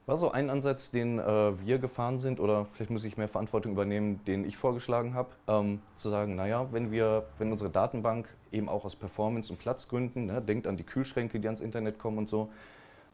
[0.06, 3.72] War so ein Ansatz, den äh, wir gefahren sind, oder vielleicht muss ich mehr Verantwortung
[3.72, 8.68] übernehmen, den ich vorgeschlagen habe, ähm, zu sagen, naja, wenn wir, wenn unsere Datenbank eben
[8.68, 12.28] auch aus Performance und Platzgründen, ne, denkt an die Kühlschränke, die ans Internet kommen und
[12.28, 12.50] so,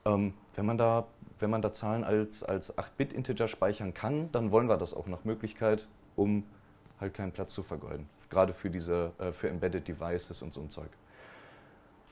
[0.04, 1.06] ähm, wenn, man da,
[1.38, 5.26] wenn man da Zahlen als, als 8-Bit-Integer speichern kann, dann wollen wir das auch nach
[5.26, 6.44] Möglichkeit, um
[7.00, 8.10] halt keinen Platz zu vergeuden.
[8.32, 10.90] Gerade für diese, äh, für Embedded Devices und so ein Zeug.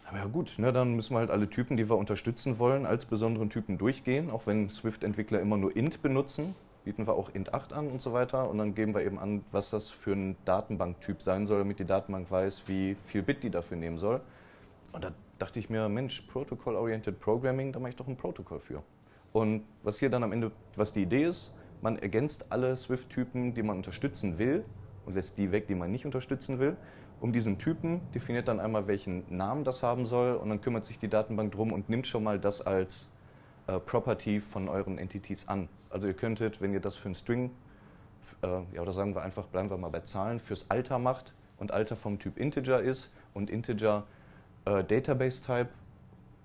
[0.08, 3.06] Aber ja gut, ne, dann müssen wir halt alle Typen, die wir unterstützen wollen, als
[3.06, 4.30] besonderen Typen durchgehen.
[4.30, 8.12] Auch wenn Swift-Entwickler immer nur int benutzen, bieten wir auch int 8 an und so
[8.12, 8.50] weiter.
[8.50, 11.86] Und dann geben wir eben an, was das für ein Datenbanktyp sein soll, damit die
[11.86, 14.20] Datenbank weiß, wie viel Bit die dafür nehmen soll.
[14.92, 18.82] Und da dachte ich mir, Mensch, Protocol-Oriented Programming, da mache ich doch ein Protokoll für.
[19.32, 23.62] Und was hier dann am Ende, was die Idee ist, man ergänzt alle Swift-Typen, die
[23.62, 24.66] man unterstützen will
[25.06, 26.76] und lässt die weg, die man nicht unterstützen will.
[27.22, 31.00] Um diesen Typen definiert dann einmal, welchen Namen das haben soll und dann kümmert sich
[31.00, 33.10] die Datenbank drum und nimmt schon mal das als
[33.68, 35.68] äh, Property von euren Entities an.
[35.90, 37.52] Also ihr könntet, wenn ihr das für einen String,
[38.42, 41.72] äh, ja oder sagen wir einfach, bleiben wir mal bei Zahlen, fürs Alter macht und
[41.72, 44.06] Alter vom Typ Integer ist und Integer
[44.66, 45.70] äh, Database-Type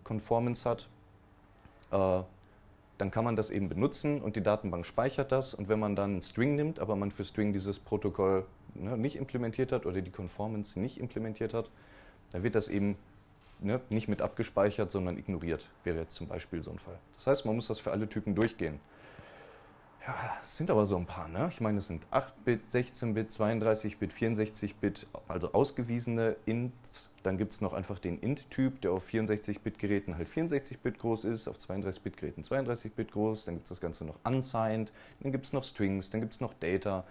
[0.02, 0.88] Conformance hat,
[1.92, 2.22] äh,
[2.98, 5.54] dann kann man das eben benutzen und die Datenbank speichert das.
[5.54, 9.16] Und wenn man dann einen String nimmt, aber man für String dieses Protokoll ne, nicht
[9.16, 11.70] implementiert hat oder die Conformance nicht implementiert hat,
[12.30, 12.96] dann wird das eben
[13.60, 15.68] ne, nicht mit abgespeichert, sondern ignoriert.
[15.82, 16.98] Wäre jetzt zum Beispiel so ein Fall.
[17.16, 18.78] Das heißt, man muss das für alle Typen durchgehen.
[20.06, 21.28] Ja, es sind aber so ein paar.
[21.28, 21.48] Ne?
[21.50, 27.08] Ich meine, es sind 8-Bit, 16-Bit, 32-Bit, 64-Bit, also ausgewiesene Ints.
[27.22, 31.56] Dann gibt es noch einfach den Int-Typ, der auf 64-Bit-Geräten halt 64-Bit groß ist, auf
[31.56, 33.46] 32-Bit-Geräten 32-Bit groß.
[33.46, 36.40] Dann gibt es das Ganze noch unsigned, dann gibt es noch Strings, dann gibt es
[36.40, 37.04] noch Data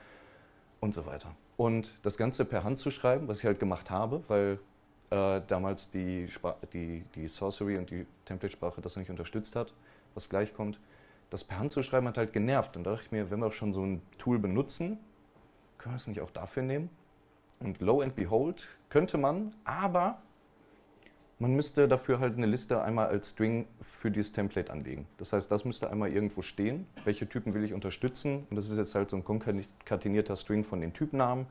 [0.80, 1.34] und so weiter.
[1.58, 4.60] Und das Ganze per Hand zu schreiben, was ich halt gemacht habe, weil
[5.10, 6.30] äh, damals die,
[6.74, 9.74] die, die Sorcery und die Template-Sprache das noch nicht unterstützt hat,
[10.14, 10.78] was gleich kommt
[11.34, 12.78] das per Hand zu schreiben hat halt genervt.
[12.78, 15.00] Und da dachte ich mir, wenn wir schon so ein Tool benutzen,
[15.80, 16.92] können wir es nicht auch dafür nehmen?
[17.60, 20.22] Und lo and behold könnte man, aber
[21.40, 25.08] man müsste dafür halt eine Liste einmal als String für dieses Template anlegen.
[25.18, 26.86] Das heißt, das müsste einmal irgendwo stehen.
[27.04, 28.46] Welche Typen will ich unterstützen?
[28.52, 31.48] Und das ist jetzt halt so ein konkatenierter String von den Typnamen,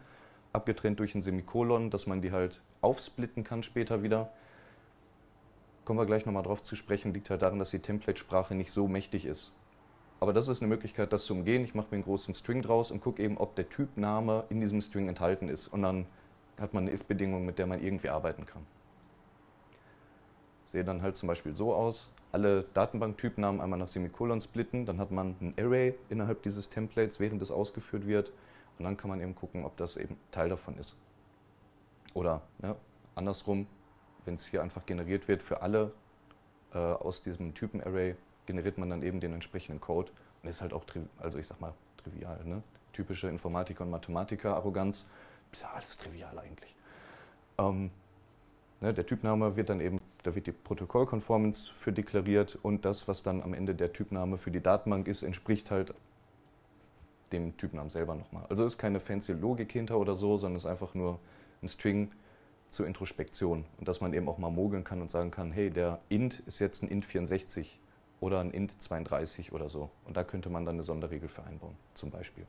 [0.52, 4.32] abgetrennt durch ein Semikolon, dass man die halt aufsplitten kann später wieder.
[5.84, 8.86] kommen wir gleich nochmal drauf zu sprechen, liegt halt daran, dass die Template-Sprache nicht so
[8.86, 9.52] mächtig ist.
[10.22, 11.64] Aber das ist eine Möglichkeit, das zu umgehen.
[11.64, 14.80] Ich mache mir einen großen String draus und gucke eben, ob der Typname in diesem
[14.80, 15.66] String enthalten ist.
[15.66, 16.06] Und dann
[16.61, 18.64] hat man eine if-Bedingung, mit der man irgendwie arbeiten kann.
[20.68, 22.08] Sehe dann halt zum Beispiel so aus.
[22.30, 27.42] Alle Datenbanktypnamen einmal nach Semikolon splitten, dann hat man ein Array innerhalb dieses Templates, während
[27.42, 28.30] es ausgeführt wird.
[28.78, 30.94] Und dann kann man eben gucken, ob das eben Teil davon ist.
[32.14, 32.76] Oder ja,
[33.16, 33.66] andersrum,
[34.24, 35.90] wenn es hier einfach generiert wird für alle
[36.72, 38.14] äh, aus diesem Typen-Array,
[38.46, 40.11] generiert man dann eben den entsprechenden Code.
[40.42, 40.85] Und ist halt auch,
[41.18, 42.40] also ich sag mal, trivial.
[42.44, 42.62] Ne?
[42.92, 45.07] Typische Informatiker- und Mathematiker-Arroganz.
[45.52, 46.74] Ist ja alles trivial eigentlich.
[47.59, 47.90] Ähm,
[48.81, 53.22] ne, der Typname wird dann eben, da wird die Protokollkonformance für deklariert und das, was
[53.22, 55.94] dann am Ende der Typname für die Datenbank ist, entspricht halt
[57.33, 58.44] dem Typnamen selber nochmal.
[58.48, 61.18] Also ist keine fancy Logik hinter oder so, sondern ist einfach nur
[61.62, 62.11] ein String
[62.70, 66.00] zur Introspektion und dass man eben auch mal mogeln kann und sagen kann, hey, der
[66.09, 67.78] int ist jetzt ein int 64
[68.22, 69.90] oder ein int 32 oder so.
[70.06, 72.46] Und da könnte man dann eine Sonderregel für einbauen, zum Beispiel.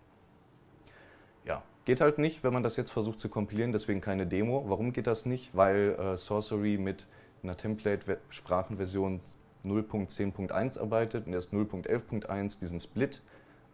[1.45, 4.63] Ja, geht halt nicht, wenn man das jetzt versucht zu kompilieren, deswegen keine Demo.
[4.67, 5.49] Warum geht das nicht?
[5.55, 7.07] Weil äh, Sorcery mit
[7.41, 9.19] einer Template-Sprachenversion
[9.65, 13.23] 0.10.1 arbeitet und erst 0.11.1 diesen Split,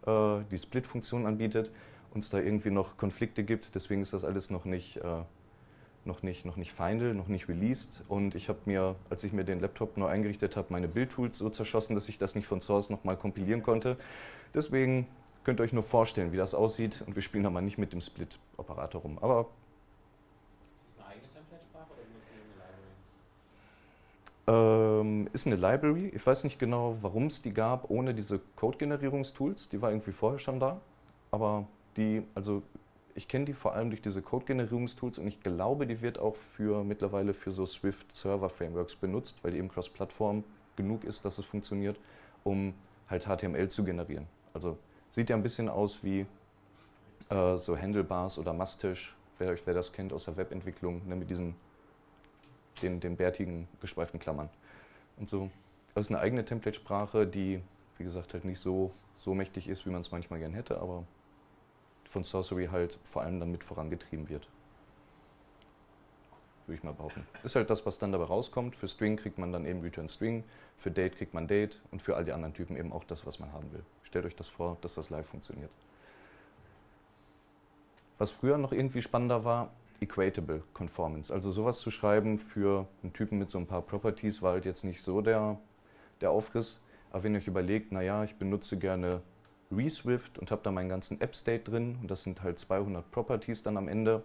[0.06, 1.70] äh, die Split-Funktion anbietet,
[2.14, 3.74] uns da irgendwie noch Konflikte gibt.
[3.74, 5.22] Deswegen ist das alles noch nicht äh,
[6.04, 8.02] noch nicht, noch nicht final, noch nicht released.
[8.08, 11.50] Und ich habe mir, als ich mir den Laptop neu eingerichtet habe, meine Build-Tools so
[11.50, 13.96] zerschossen, dass ich das nicht von Source nochmal kompilieren konnte.
[14.54, 15.06] Deswegen
[15.44, 17.02] könnt ihr euch nur vorstellen, wie das aussieht.
[17.06, 19.18] Und wir spielen da mal nicht mit dem Split-Operator rum.
[19.20, 19.48] Aber ist
[20.96, 22.70] das eine eigene Template-Sprache oder benutzen die eine
[24.96, 25.00] Library?
[25.00, 26.08] Ähm, ist eine Library.
[26.14, 29.68] Ich weiß nicht genau, warum es die gab, ohne diese Code-Generierungstools.
[29.68, 30.80] Die war irgendwie vorher schon da.
[31.30, 32.62] Aber die, also
[33.20, 36.82] ich kenne die vor allem durch diese Code-Generierungstools und ich glaube, die wird auch für
[36.82, 40.42] mittlerweile für so Swift-Server-Frameworks benutzt, weil die eben cross-Plattform
[40.74, 42.00] genug ist, dass es funktioniert,
[42.44, 42.72] um
[43.10, 44.26] halt HTML zu generieren.
[44.54, 44.78] Also
[45.10, 46.24] sieht ja ein bisschen aus wie
[47.28, 51.54] äh, so Handlebars oder Mustache, wer, wer das kennt aus der Webentwicklung, ne, mit diesen
[52.80, 54.48] den, den bärtigen, geschweiften Klammern.
[55.18, 55.50] Und so.
[55.94, 57.60] Das ist eine eigene Template-Sprache, die,
[57.98, 61.04] wie gesagt, halt nicht so, so mächtig ist, wie man es manchmal gern hätte, aber
[62.10, 64.48] von Sorcery halt vor allem dann mit vorangetrieben wird.
[66.66, 67.26] Würde ich mal behaupten.
[67.42, 68.76] Ist halt das, was dann dabei rauskommt.
[68.76, 70.44] Für String kriegt man dann eben Return String,
[70.76, 73.38] für Date kriegt man Date und für all die anderen Typen eben auch das, was
[73.38, 73.84] man haben will.
[74.02, 75.70] Stellt euch das vor, dass das live funktioniert.
[78.18, 79.70] Was früher noch irgendwie spannender war,
[80.00, 81.32] Equatable Conformance.
[81.32, 84.82] Also sowas zu schreiben für einen Typen mit so ein paar Properties war halt jetzt
[84.82, 85.58] nicht so der,
[86.20, 86.82] der Aufriss.
[87.10, 89.22] Aber wenn ihr euch überlegt, naja, ich benutze gerne
[89.70, 93.76] ReSwift und habe da meinen ganzen App-State drin und das sind halt 200 Properties dann
[93.76, 94.22] am Ende.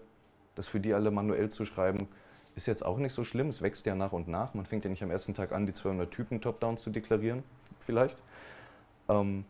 [0.56, 2.08] Das für die alle manuell zu schreiben,
[2.56, 3.50] ist jetzt auch nicht so schlimm.
[3.50, 4.54] Es wächst ja nach und nach.
[4.54, 7.44] Man fängt ja nicht am ersten Tag an, die 200 Typen Top-Down zu deklarieren,
[7.80, 8.18] vielleicht.
[9.10, 9.46] Ähm,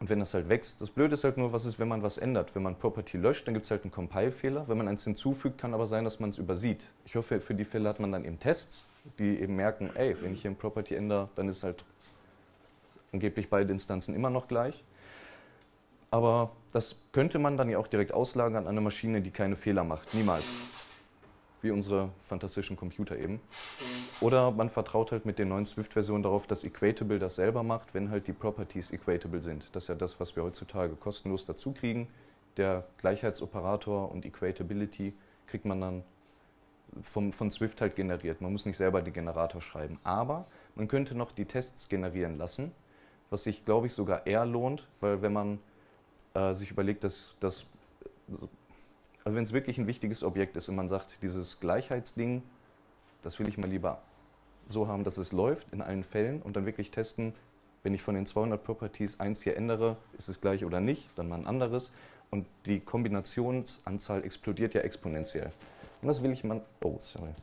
[0.00, 2.18] und wenn das halt wächst, das Blöde ist halt nur, was ist, wenn man was
[2.18, 2.54] ändert.
[2.54, 4.68] Wenn man Property löscht, dann gibt es halt einen Compile-Fehler.
[4.68, 6.84] Wenn man eins hinzufügt, kann aber sein, dass man es übersieht.
[7.04, 8.86] Ich hoffe, für die Fälle hat man dann eben Tests,
[9.18, 11.84] die eben merken, ey, wenn ich hier ein Property ändere, dann ist halt
[13.12, 14.84] angeblich beide Instanzen immer noch gleich.
[16.14, 19.82] Aber das könnte man dann ja auch direkt auslagern an eine Maschine, die keine Fehler
[19.82, 20.14] macht.
[20.14, 20.44] Niemals.
[21.60, 23.40] Wie unsere fantastischen Computer eben.
[24.20, 28.10] Oder man vertraut halt mit den neuen Swift-Versionen darauf, dass Equatable das selber macht, wenn
[28.10, 29.68] halt die Properties equatable sind.
[29.72, 32.06] Das ist ja das, was wir heutzutage kostenlos dazu kriegen.
[32.58, 35.14] Der Gleichheitsoperator und Equatability
[35.48, 36.04] kriegt man dann
[37.02, 38.40] vom, von Swift halt generiert.
[38.40, 39.98] Man muss nicht selber den Generator schreiben.
[40.04, 40.46] Aber
[40.76, 42.70] man könnte noch die Tests generieren lassen,
[43.30, 45.58] was sich, glaube ich, sogar eher lohnt, weil wenn man
[46.34, 47.66] äh, sich überlegt, dass das,
[49.24, 52.42] also wenn es wirklich ein wichtiges Objekt ist und man sagt, dieses Gleichheitsding,
[53.22, 54.02] das will ich mal lieber
[54.66, 57.34] so haben, dass es läuft in allen Fällen und dann wirklich testen,
[57.82, 61.28] wenn ich von den 200 Properties eins hier ändere, ist es gleich oder nicht, dann
[61.28, 61.92] mal ein anderes.
[62.30, 65.52] Und die Kombinationsanzahl explodiert ja exponentiell.
[66.00, 67.34] Und das will ich man, oh, sorry.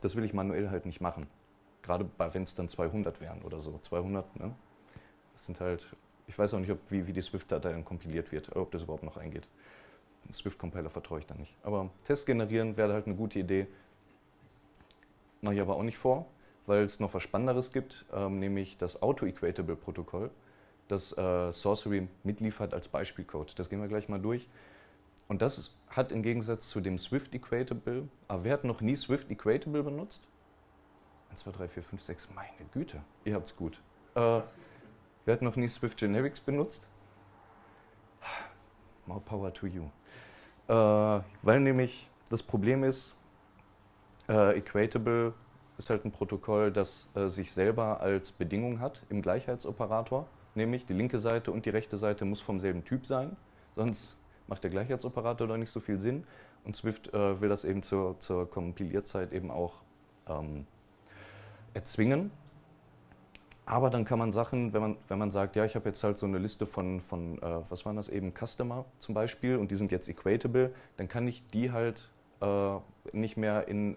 [0.00, 1.26] Das will ich manuell halt nicht machen.
[1.82, 3.78] Gerade wenn es dann 200 wären oder so.
[3.82, 4.54] 200, ne?
[5.34, 5.86] Das sind halt
[6.26, 9.04] ich weiß auch nicht, ob, wie, wie die Swift-Datei dann kompiliert wird, ob das überhaupt
[9.04, 9.48] noch eingeht.
[10.32, 11.54] Swift-Compiler vertraue ich da nicht.
[11.62, 13.66] Aber Test generieren wäre halt eine gute Idee.
[15.40, 16.26] Mache ich aber auch nicht vor,
[16.66, 20.30] weil es noch was Spannenderes gibt, ähm, nämlich das Auto-Equatable-Protokoll,
[20.88, 23.56] das äh, Sorcery mitliefert als Beispielcode.
[23.58, 24.48] Das gehen wir gleich mal durch.
[25.28, 29.30] Und das hat im Gegensatz zu dem Swift Equatable, aber wer hat noch nie Swift
[29.30, 30.22] Equatable benutzt?
[31.30, 33.80] 1, 2, 3, 4, 5, 6, meine Güte, ihr habt's gut.
[34.14, 34.40] Äh,
[35.26, 36.84] Wer hat noch nie Swift Generics benutzt?
[39.06, 39.82] More power to you.
[40.68, 40.72] Äh,
[41.42, 43.12] weil nämlich das Problem ist,
[44.28, 45.34] äh, Equatable
[45.78, 50.94] ist halt ein Protokoll, das äh, sich selber als Bedingung hat im Gleichheitsoperator, nämlich die
[50.94, 53.36] linke Seite und die rechte Seite muss vom selben Typ sein,
[53.74, 56.24] sonst macht der Gleichheitsoperator doch nicht so viel Sinn.
[56.62, 59.82] Und Swift äh, will das eben zur, zur Kompilierzeit eben auch
[60.28, 60.68] ähm,
[61.74, 62.30] erzwingen.
[63.68, 66.18] Aber dann kann man Sachen, wenn man, wenn man sagt, ja, ich habe jetzt halt
[66.18, 69.76] so eine Liste von, von äh, was waren das eben, Customer zum Beispiel und die
[69.76, 72.08] sind jetzt equatable, dann kann ich die halt
[72.40, 72.76] äh,
[73.12, 73.96] nicht mehr in,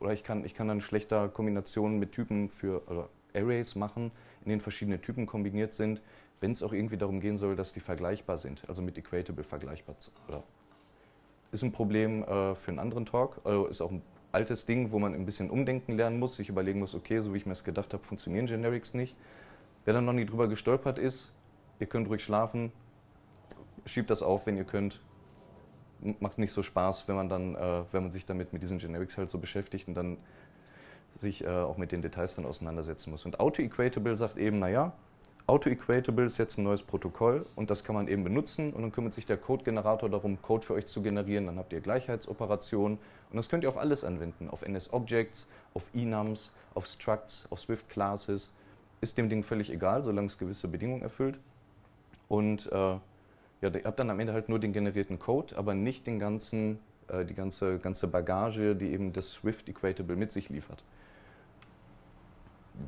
[0.00, 4.10] oder ich kann, ich kann dann schlechter Kombinationen mit Typen für oder Arrays machen,
[4.44, 6.00] in denen verschiedene Typen kombiniert sind,
[6.40, 9.96] wenn es auch irgendwie darum gehen soll, dass die vergleichbar sind, also mit equatable vergleichbar.
[10.28, 10.42] Oder
[11.52, 14.00] ist ein Problem äh, für einen anderen Talk, also ist auch ein
[14.32, 17.38] altes Ding, wo man ein bisschen umdenken lernen muss, sich überlegen muss, okay, so wie
[17.38, 19.16] ich mir das gedacht habe, funktionieren Generics nicht.
[19.84, 21.32] Wer dann noch nie drüber gestolpert ist,
[21.80, 22.72] ihr könnt ruhig schlafen,
[23.86, 25.00] schiebt das auf, wenn ihr könnt.
[26.20, 29.16] Macht nicht so Spaß, wenn man dann, äh, wenn man sich damit mit diesen Generics
[29.16, 30.18] halt so beschäftigt und dann
[31.16, 33.24] sich äh, auch mit den Details dann auseinandersetzen muss.
[33.24, 34.92] Und Auto-Equatable sagt eben, naja,
[35.48, 39.14] Auto-Equatable ist jetzt ein neues Protokoll und das kann man eben benutzen und dann kümmert
[39.14, 41.46] sich der Code-Generator darum, Code für euch zu generieren.
[41.46, 42.98] Dann habt ihr Gleichheitsoperationen
[43.30, 48.52] und das könnt ihr auf alles anwenden, auf NS-Objects, auf Enums, auf Structs, auf Swift-Classes.
[49.00, 51.38] Ist dem Ding völlig egal, solange es gewisse Bedingungen erfüllt.
[52.28, 53.00] Und äh, ja,
[53.62, 57.24] ihr habt dann am Ende halt nur den generierten Code, aber nicht den ganzen, äh,
[57.24, 60.84] die ganze, ganze Bagage, die eben das Swift Equatable mit sich liefert.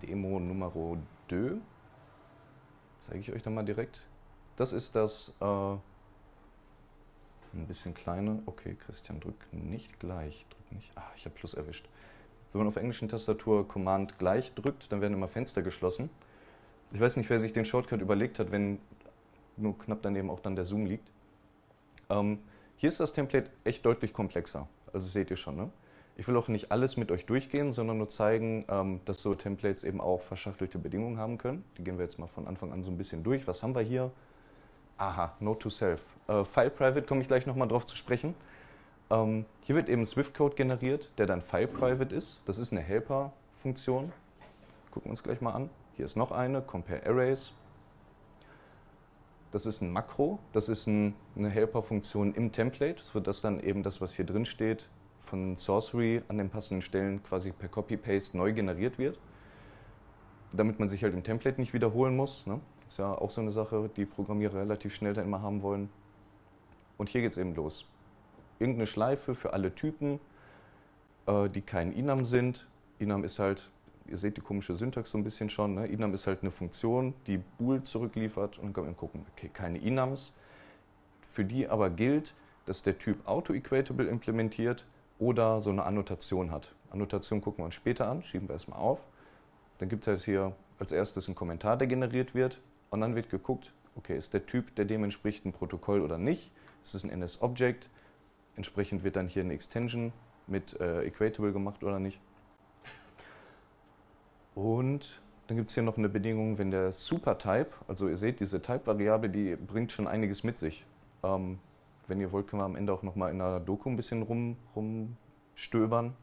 [0.02, 0.98] Demo Nummer 2
[3.00, 4.02] zeige ich euch dann mal direkt.
[4.56, 5.80] Das ist das äh, ein
[7.66, 8.40] bisschen kleiner.
[8.46, 10.46] Okay, Christian, drück nicht gleich.
[10.50, 10.92] Drück nicht.
[10.96, 11.88] Ah, ich habe Plus erwischt.
[12.52, 16.10] Wenn man auf englischen Tastatur Command gleich drückt, dann werden immer Fenster geschlossen.
[16.92, 18.80] Ich weiß nicht, wer sich den Shortcut überlegt hat, wenn
[19.56, 21.08] nur knapp daneben auch dann der Zoom liegt.
[22.08, 22.40] Ähm,
[22.76, 24.68] hier ist das Template echt deutlich komplexer.
[24.92, 25.70] Also seht ihr schon, ne?
[26.16, 29.84] Ich will auch nicht alles mit euch durchgehen, sondern nur zeigen, ähm, dass so Templates
[29.84, 31.64] eben auch verschachtelte Bedingungen haben können.
[31.78, 33.46] Die gehen wir jetzt mal von Anfang an so ein bisschen durch.
[33.46, 34.10] Was haben wir hier?
[34.98, 36.02] Aha, Note to Self.
[36.28, 38.34] Äh, File Private komme ich gleich nochmal drauf zu sprechen.
[39.10, 42.40] Ähm, hier wird eben Swift-Code generiert, der dann File Private ist.
[42.44, 44.12] Das ist eine Helper-Funktion.
[44.90, 45.70] Gucken wir uns gleich mal an.
[45.96, 47.52] Hier ist noch eine, Compare Arrays.
[49.50, 54.00] Das ist ein Makro, das ist ein, eine Helper-Funktion im Template, sodass dann eben das,
[54.00, 54.88] was hier drin steht,
[55.30, 59.18] von Sorcery an den passenden Stellen quasi per Copy-Paste neu generiert wird,
[60.52, 62.46] damit man sich halt im Template nicht wiederholen muss.
[62.46, 62.60] Ne?
[62.88, 65.88] Ist ja auch so eine Sache, die Programmierer relativ schnell dann immer haben wollen.
[66.98, 67.88] Und hier geht es eben los.
[68.58, 70.20] Irgendeine Schleife für alle Typen,
[71.26, 72.66] äh, die kein Inam sind.
[72.98, 73.70] Inam ist halt,
[74.06, 75.86] ihr seht die komische Syntax so ein bisschen schon, ne?
[75.86, 79.78] Inam ist halt eine Funktion, die Bool zurückliefert und dann kann man gucken, okay, keine
[79.78, 80.34] Inams,
[81.32, 82.34] für die aber gilt,
[82.66, 84.84] dass der Typ Auto-Equatable implementiert
[85.20, 86.74] oder so eine Annotation hat.
[86.90, 89.04] Annotation gucken wir uns später an, schieben wir erstmal auf.
[89.78, 93.72] Dann gibt es hier als erstes einen Kommentar, der generiert wird und dann wird geguckt,
[93.96, 96.50] okay, ist der Typ, der dem entspricht, ein Protokoll oder nicht?
[96.82, 97.88] Ist es ein NS-Object?
[98.56, 100.12] Entsprechend wird dann hier eine Extension
[100.46, 102.18] mit äh, Equatable gemacht oder nicht.
[104.54, 108.60] Und dann gibt es hier noch eine Bedingung, wenn der Supertype, also ihr seht, diese
[108.60, 110.84] Type-Variable, die bringt schon einiges mit sich.
[111.22, 111.58] Ähm,
[112.10, 114.56] wenn ihr wollt, können wir am Ende auch nochmal in der Doku ein bisschen rum,
[114.76, 116.14] rumstöbern,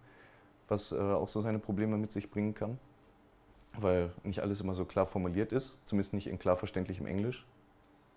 [0.68, 2.78] was äh, auch so seine Probleme mit sich bringen kann.
[3.80, 7.46] Weil nicht alles immer so klar formuliert ist, zumindest nicht in klar verständlichem Englisch.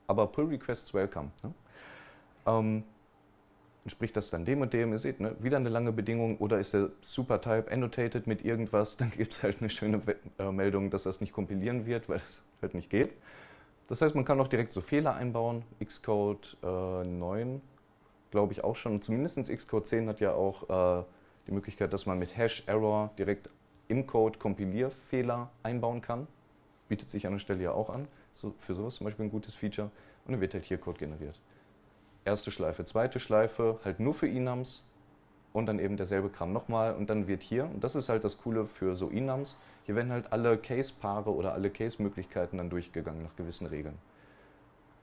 [0.07, 1.31] Aber Pull Requests welcome.
[1.43, 1.55] Ne?
[2.47, 2.83] Ähm,
[3.85, 4.93] entspricht das dann dem und dem?
[4.93, 5.37] Ihr seht, ne?
[5.41, 9.61] wieder eine lange Bedingung oder ist der Supertype annotated mit irgendwas, dann gibt es halt
[9.61, 10.01] eine schöne
[10.39, 13.13] äh, Meldung, dass das nicht kompilieren wird, weil es halt nicht geht.
[13.91, 15.65] Das heißt, man kann auch direkt so Fehler einbauen.
[15.85, 17.61] Xcode äh, 9,
[18.31, 19.03] glaube ich auch schon.
[19.03, 21.05] Zumindest Xcode 10 hat ja auch äh,
[21.49, 23.51] die Möglichkeit, dass man mit Hash-Error direkt
[23.89, 26.29] im Code Kompilierfehler einbauen kann.
[26.89, 28.07] Bietet sich an der Stelle ja auch an.
[28.33, 29.91] So, für sowas zum Beispiel ein gutes Feature.
[30.25, 31.41] Und dann wird halt hier Code generiert.
[32.25, 34.85] Erste Schleife, zweite Schleife, halt nur für Enums
[35.53, 38.39] und dann eben derselbe Kram nochmal und dann wird hier, und das ist halt das
[38.39, 43.35] Coole für so Enums, hier werden halt alle Case-Paare oder alle Case-Möglichkeiten dann durchgegangen nach
[43.37, 43.99] gewissen Regeln.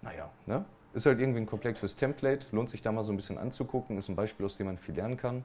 [0.02, 0.66] Naja, ne?
[0.94, 4.10] Ist halt irgendwie ein komplexes Template, lohnt sich da mal so ein bisschen anzugucken, ist
[4.10, 5.44] ein Beispiel, aus dem man viel lernen kann.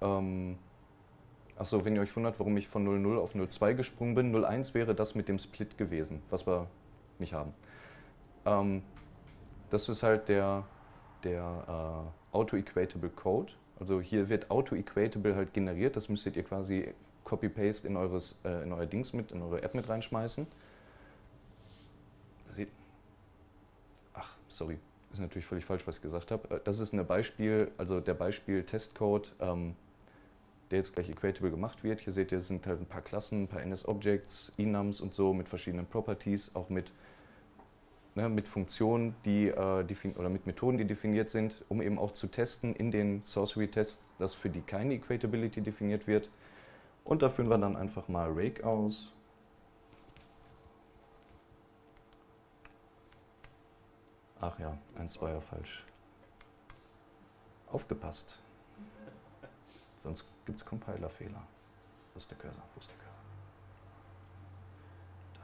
[0.00, 0.56] Ähm,
[1.60, 4.94] Achso, wenn ihr euch wundert, warum ich von 00 auf 02 gesprungen bin, 01 wäre
[4.94, 6.68] das mit dem Split gewesen, was wir
[7.18, 7.52] nicht haben.
[8.46, 8.82] Ähm,
[9.68, 10.64] das ist halt der,
[11.22, 13.52] der äh, Auto-Equatable Code.
[13.78, 16.92] Also hier wird Auto-Equatable halt generiert, das müsstet ihr quasi
[17.24, 20.46] Copy-Paste in, äh, in euer Dings mit, in eure App mit reinschmeißen.
[24.14, 24.78] Ach, sorry,
[25.12, 26.56] ist natürlich völlig falsch, was ich gesagt habe.
[26.56, 29.74] Äh, das ist eine Beispiel, also der Beispiel-Testcode, ähm,
[30.70, 32.00] der jetzt gleich equatable gemacht wird.
[32.00, 35.32] Hier seht ihr, es sind halt ein paar Klassen, ein paar NS-Objects, Enums und so
[35.32, 36.92] mit verschiedenen Properties, auch mit,
[38.14, 42.26] ne, mit Funktionen, die äh, oder mit Methoden, die definiert sind, um eben auch zu
[42.26, 46.30] testen in den Sorcery-Tests, dass für die keine Equatability definiert wird.
[47.04, 49.12] Und da führen wir dann einfach mal Rake aus.
[54.40, 55.84] Ach ja, ein Zweier falsch.
[57.70, 58.38] Aufgepasst.
[60.02, 61.42] Sonst gibt es Compiler-Fehler.
[62.14, 62.62] Wo ist der Cursor?
[62.74, 63.10] Wo ist der Cursor?
[65.34, 65.40] Da.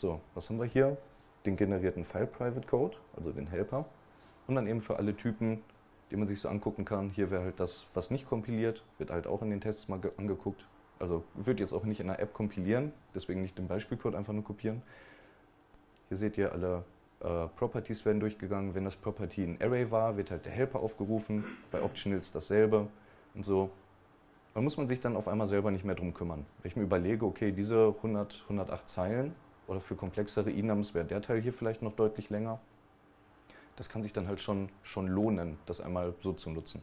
[0.00, 0.96] So, was haben wir hier?
[1.44, 3.84] Den generierten File-Private-Code, also den Helper.
[4.46, 5.62] Und dann eben für alle Typen,
[6.10, 7.10] die man sich so angucken kann.
[7.10, 10.66] Hier wäre halt das, was nicht kompiliert, wird halt auch in den Tests mal angeguckt.
[10.98, 14.42] Also wird jetzt auch nicht in der App kompilieren, deswegen nicht den Beispielcode einfach nur
[14.42, 14.80] kopieren.
[16.08, 16.82] Hier seht ihr, alle
[17.20, 18.74] äh, Properties werden durchgegangen.
[18.74, 21.44] Wenn das Property ein Array war, wird halt der Helper aufgerufen.
[21.70, 22.88] Bei Optionals dasselbe
[23.34, 23.68] und so.
[24.54, 26.46] Da muss man sich dann auf einmal selber nicht mehr drum kümmern.
[26.62, 29.34] Wenn ich mir überlege, okay, diese 100, 108 Zeilen
[29.70, 32.58] oder für komplexere Enums wäre der Teil hier vielleicht noch deutlich länger.
[33.76, 36.82] Das kann sich dann halt schon, schon lohnen, das einmal so zu nutzen.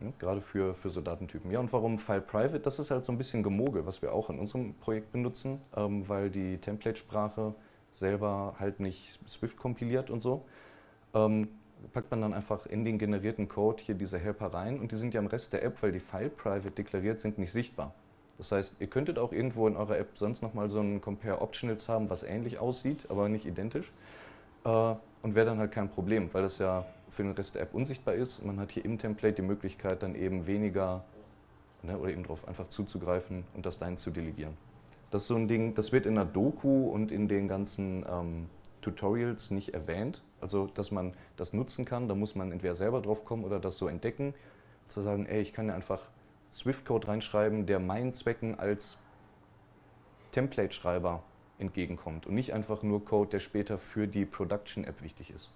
[0.00, 1.50] Ja, gerade für, für so Datentypen.
[1.50, 2.60] Ja, und warum File Private?
[2.60, 6.08] Das ist halt so ein bisschen Gemogel, was wir auch in unserem Projekt benutzen, ähm,
[6.08, 7.54] weil die Template-Sprache
[7.92, 10.46] selber halt nicht Swift kompiliert und so.
[11.12, 11.48] Ähm,
[11.92, 15.12] packt man dann einfach in den generierten Code hier diese Helper rein und die sind
[15.12, 17.94] ja im Rest der App, weil die File Private deklariert sind, nicht sichtbar.
[18.40, 21.90] Das heißt, ihr könntet auch irgendwo in eurer App sonst nochmal so ein Compare Optionals
[21.90, 23.92] haben, was ähnlich aussieht, aber nicht identisch.
[24.64, 27.74] Äh, und wäre dann halt kein Problem, weil das ja für den Rest der App
[27.74, 28.38] unsichtbar ist.
[28.38, 31.04] Und man hat hier im Template die Möglichkeit, dann eben weniger
[31.82, 34.56] ne, oder eben darauf einfach zuzugreifen und das dahin zu delegieren.
[35.10, 38.46] Das ist so ein Ding, das wird in der Doku und in den ganzen ähm,
[38.80, 40.22] Tutorials nicht erwähnt.
[40.40, 43.76] Also, dass man das nutzen kann, da muss man entweder selber drauf kommen oder das
[43.76, 44.32] so entdecken.
[44.88, 46.00] Zu sagen, ey, ich kann ja einfach
[46.52, 48.98] Swift-Code reinschreiben, der meinen Zwecken als
[50.32, 51.22] Template-Schreiber
[51.58, 55.50] entgegenkommt und nicht einfach nur Code, der später für die Production-App wichtig ist.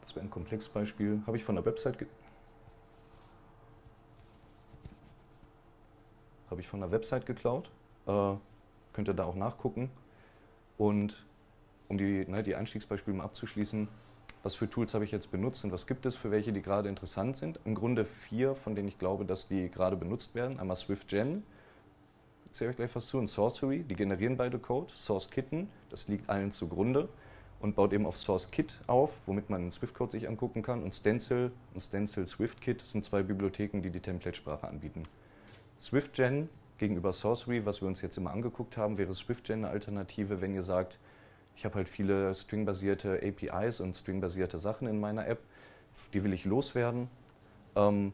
[0.00, 1.22] Das wäre ein Komplexbeispiel.
[1.26, 1.98] Habe ich von der Website
[6.50, 7.70] habe ich von der Website geklaut.
[8.06, 8.34] Äh,
[8.94, 9.90] könnt ihr da auch nachgucken.
[10.78, 11.26] Und
[11.88, 13.88] um die, ne, die Einstiegsbeispiele mal abzuschließen,
[14.48, 16.88] was für Tools habe ich jetzt benutzt und was gibt es für welche, die gerade
[16.88, 17.60] interessant sind?
[17.66, 20.58] Im Grunde vier, von denen ich glaube, dass die gerade benutzt werden.
[20.58, 21.42] Einmal SwiftGen,
[22.46, 24.90] erzähle ich gleich was zu, und Sorcery, die generieren beide Code.
[24.96, 27.10] Source Kitten, das liegt allen zugrunde
[27.60, 30.82] und baut eben auf Source Kit auf, womit man den Swift-Code sich angucken kann.
[30.82, 35.02] Und Stencil und Stencil Swift Kit sind zwei Bibliotheken, die die Template-Sprache anbieten.
[35.78, 40.54] SwiftGen gegenüber Sorcery, was wir uns jetzt immer angeguckt haben, wäre SwiftGen eine Alternative, wenn
[40.54, 40.98] ihr sagt,
[41.58, 45.40] ich habe halt viele stringbasierte APIs und stringbasierte Sachen in meiner App,
[46.12, 47.08] die will ich loswerden.
[47.74, 48.12] Ähm,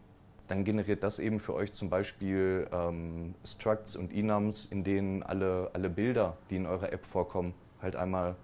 [0.48, 5.70] dann generiert das eben für euch zum Beispiel ähm, Structs und Enums, in denen alle,
[5.74, 7.52] alle Bilder, die in eurer App vorkommen,
[7.82, 8.34] halt einmal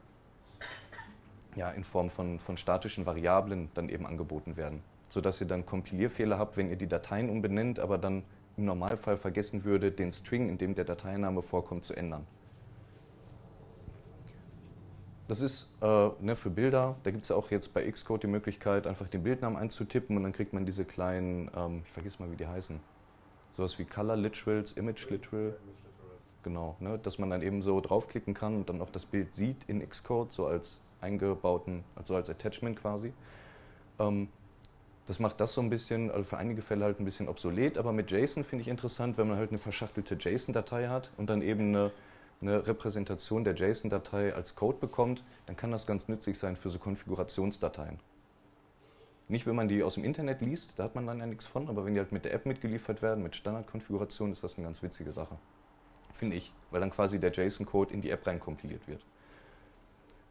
[1.57, 4.83] ja, in Form von, von statischen Variablen dann eben angeboten werden.
[5.09, 8.23] Sodass ihr dann Kompilierfehler habt, wenn ihr die Dateien umbenennt, aber dann
[8.59, 12.27] im Normalfall vergessen würdet, den String, in dem der Dateiname vorkommt, zu ändern.
[15.31, 18.27] Das ist äh, ne, für Bilder, da gibt es ja auch jetzt bei Xcode die
[18.27, 22.33] Möglichkeit, einfach den Bildnamen einzutippen und dann kriegt man diese kleinen, ähm, ich vergesse mal,
[22.33, 22.81] wie die heißen,
[23.53, 25.55] sowas wie Color Literals, Image Literal.
[26.43, 29.59] Genau, ne, dass man dann eben so draufklicken kann und dann auch das Bild sieht
[29.69, 33.13] in Xcode, so als eingebauten, also als Attachment quasi.
[34.01, 34.31] Ähm,
[35.07, 37.93] das macht das so ein bisschen, also für einige Fälle halt ein bisschen obsolet, aber
[37.93, 41.69] mit JSON finde ich interessant, wenn man halt eine verschachtelte JSON-Datei hat und dann eben
[41.69, 41.93] eine,
[42.41, 46.79] eine Repräsentation der JSON-Datei als Code bekommt, dann kann das ganz nützlich sein für so
[46.79, 47.99] Konfigurationsdateien.
[49.29, 51.69] Nicht, wenn man die aus dem Internet liest, da hat man dann ja nichts von,
[51.69, 54.83] aber wenn die halt mit der App mitgeliefert werden, mit Standardkonfiguration, ist das eine ganz
[54.83, 55.37] witzige Sache.
[56.15, 59.05] Finde ich, weil dann quasi der JSON-Code in die App reinkompiliert wird.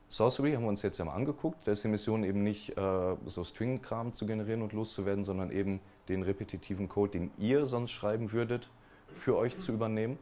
[0.09, 1.59] Sorcery haben wir uns jetzt ja mal angeguckt.
[1.65, 5.79] Da ist die Mission eben nicht äh, so String-Kram zu generieren und loszuwerden, sondern eben
[6.09, 8.69] den repetitiven Code, den ihr sonst schreiben würdet,
[9.15, 10.17] für euch zu übernehmen.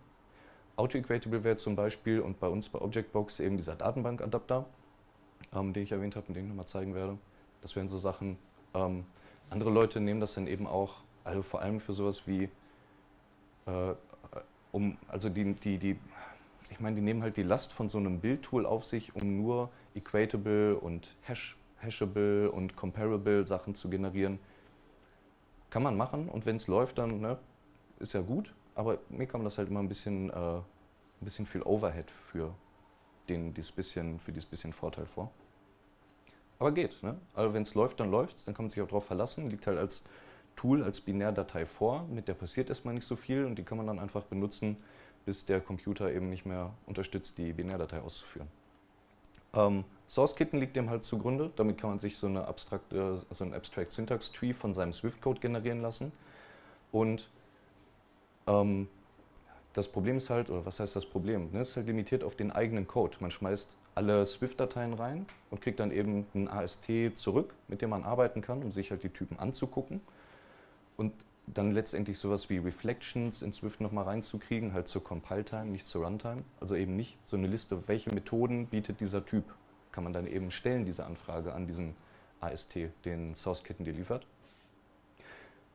[0.77, 4.65] Auto-Equatable wäre zum Beispiel und bei uns bei Objectbox eben dieser Datenbank-Adapter,
[5.53, 7.17] ähm, den ich erwähnt habe und den ich nochmal zeigen werde.
[7.61, 8.37] Das wären so Sachen.
[8.73, 9.05] Ähm,
[9.49, 12.43] andere Leute nehmen das dann eben auch, also vor allem für sowas wie,
[13.65, 13.93] äh,
[14.71, 15.99] um, also die, die, die
[16.69, 19.69] ich meine, die nehmen halt die Last von so einem Bildtool auf sich, um nur
[19.95, 24.39] equatable und hash, hashable und comparable Sachen zu generieren.
[25.69, 27.37] Kann man machen und wenn es läuft, dann ne,
[27.99, 30.63] ist ja gut, aber mir kam das halt immer ein bisschen, äh, ein
[31.21, 32.53] bisschen viel Overhead für,
[33.27, 35.31] den, dieses bisschen, für dieses bisschen Vorteil vor.
[36.59, 37.01] Aber geht.
[37.01, 37.17] Ne?
[37.33, 39.49] Also wenn es läuft, dann läuft es, dann kann man sich auch darauf verlassen.
[39.49, 40.03] Liegt halt als
[40.55, 42.03] Tool, als Binärdatei vor.
[42.03, 44.77] Mit der passiert erstmal nicht so viel und die kann man dann einfach benutzen,
[45.25, 48.47] bis der Computer eben nicht mehr unterstützt, die Binärdatei auszuführen.
[49.53, 51.51] Ähm, Source-Kitten liegt dem halt zugrunde.
[51.55, 55.39] Damit kann man sich so, eine abstrakte, so ein Abstract Syntax Tree von seinem Swift-Code
[55.39, 56.11] generieren lassen.
[56.91, 57.27] Und
[58.47, 58.87] ähm,
[59.73, 61.51] das Problem ist halt, oder was heißt das Problem?
[61.51, 61.59] Ne?
[61.59, 63.17] Es ist halt limitiert auf den eigenen Code.
[63.19, 68.03] Man schmeißt alle Swift-Dateien rein und kriegt dann eben ein AST zurück, mit dem man
[68.03, 70.01] arbeiten kann, um sich halt die Typen anzugucken.
[70.97, 71.13] Und
[71.47, 76.43] dann letztendlich sowas wie Reflections in Swift nochmal reinzukriegen, halt zur Compile-Time, nicht zur Runtime.
[76.59, 79.45] Also eben nicht so eine Liste, welche Methoden bietet dieser Typ.
[79.91, 81.95] Kann man dann eben stellen, diese Anfrage an diesen
[82.41, 84.27] AST, den Source-Kitten dir liefert.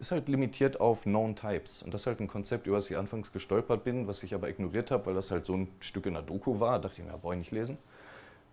[0.03, 1.83] Ist halt limitiert auf Known Types.
[1.83, 4.49] Und das ist halt ein Konzept, über das ich anfangs gestolpert bin, was ich aber
[4.49, 6.73] ignoriert habe, weil das halt so ein Stück in der Doku war.
[6.73, 7.79] Da dachte ich mir, ja, brauche ich nicht lesen.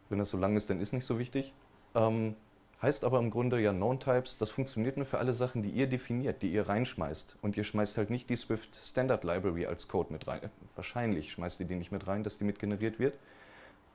[0.10, 1.54] Wenn das so lang ist, dann ist nicht so wichtig.
[1.96, 2.36] Ähm,
[2.82, 6.42] Heißt aber im Grunde ja Known-Types, das funktioniert nur für alle Sachen, die ihr definiert,
[6.42, 7.36] die ihr reinschmeißt.
[7.42, 10.50] Und ihr schmeißt halt nicht die Swift Standard Library als Code mit rein.
[10.76, 13.16] Wahrscheinlich schmeißt ihr die nicht mit rein, dass die mit generiert wird.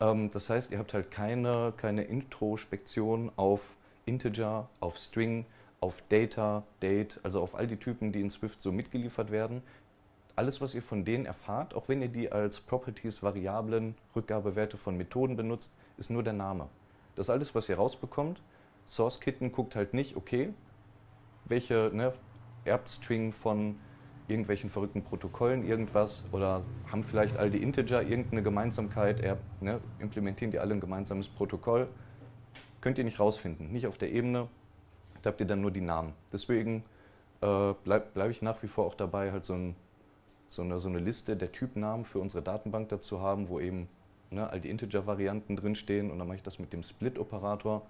[0.00, 3.62] Ähm, das heißt, ihr habt halt keine, keine Introspektion auf
[4.04, 5.46] Integer, auf String,
[5.84, 9.60] auf Data, Date, also auf all die Typen, die in Swift so mitgeliefert werden.
[10.34, 14.96] Alles, was ihr von denen erfahrt, auch wenn ihr die als Properties, Variablen, Rückgabewerte von
[14.96, 16.68] Methoden benutzt, ist nur der Name.
[17.16, 18.40] Das ist alles, was ihr rausbekommt.
[18.86, 20.54] Source Kitten guckt halt nicht, okay,
[21.44, 22.14] welche ne,
[22.64, 23.76] Erbstring von
[24.26, 30.50] irgendwelchen verrückten Protokollen irgendwas oder haben vielleicht all die Integer irgendeine Gemeinsamkeit, erb, ne, implementieren
[30.50, 31.88] die alle ein gemeinsames Protokoll.
[32.80, 34.48] Könnt ihr nicht rausfinden, nicht auf der Ebene,
[35.24, 36.12] da habt ihr dann nur die Namen.
[36.32, 36.84] Deswegen
[37.40, 39.76] äh, bleibe bleib ich nach wie vor auch dabei, halt so, ein,
[40.48, 43.88] so, eine, so eine Liste der Typnamen für unsere Datenbank dazu haben, wo eben
[44.30, 47.82] ne, all die Integer-Varianten drinstehen und dann mache ich das mit dem Split-Operator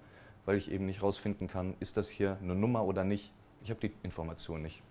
[0.44, 3.32] weil ich eben nicht herausfinden kann, ist das hier eine Nummer oder nicht.
[3.62, 4.82] Ich habe die Information nicht.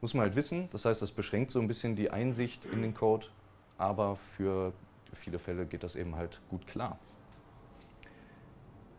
[0.00, 2.94] Muss man halt wissen, das heißt, das beschränkt so ein bisschen die Einsicht in den
[2.94, 3.26] Code,
[3.76, 4.72] aber für
[5.12, 6.98] viele Fälle geht das eben halt gut klar.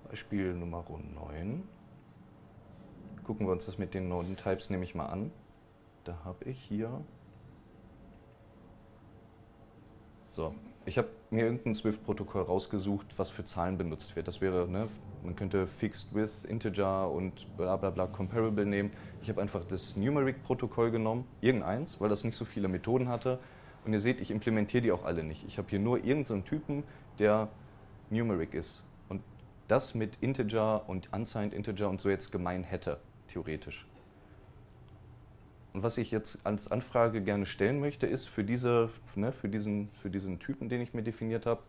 [0.08, 1.64] Beispiel Nummer 9.
[3.24, 5.32] Gucken wir uns das mit den Noden-Types nämlich mal an.
[6.04, 7.02] Da habe ich hier.
[10.30, 10.56] So,
[10.86, 14.28] ich habe mir irgendein Swift-Protokoll rausgesucht, was für Zahlen benutzt wird.
[14.28, 14.88] Das wäre, ne,
[15.24, 18.92] man könnte Fixed with Integer und bla bla bla Comparable nehmen.
[19.22, 23.40] Ich habe einfach das Numeric-Protokoll genommen, irgendeins, weil das nicht so viele Methoden hatte.
[23.86, 25.46] Und ihr seht, ich implementiere die auch alle nicht.
[25.46, 26.84] Ich habe hier nur irgendeinen Typen,
[27.20, 27.50] der
[28.10, 28.82] Numeric ist.
[29.10, 29.22] Und
[29.68, 33.00] das mit Integer und Unsigned Integer und so jetzt gemein hätte,
[33.32, 33.86] theoretisch.
[35.74, 39.90] Und was ich jetzt als Anfrage gerne stellen möchte, ist für, diese, ne, für, diesen,
[39.94, 41.62] für diesen Typen, den ich mir definiert habe,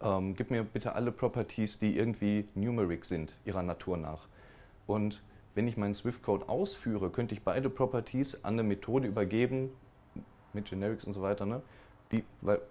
[0.00, 4.28] ähm, gib mir bitte alle Properties, die irgendwie numeric sind, ihrer Natur nach.
[4.86, 5.22] Und
[5.54, 9.70] wenn ich meinen Swift-Code ausführe, könnte ich beide Properties an eine Methode übergeben,
[10.52, 11.62] mit Generics und so weiter, ne?
[12.12, 12.24] die,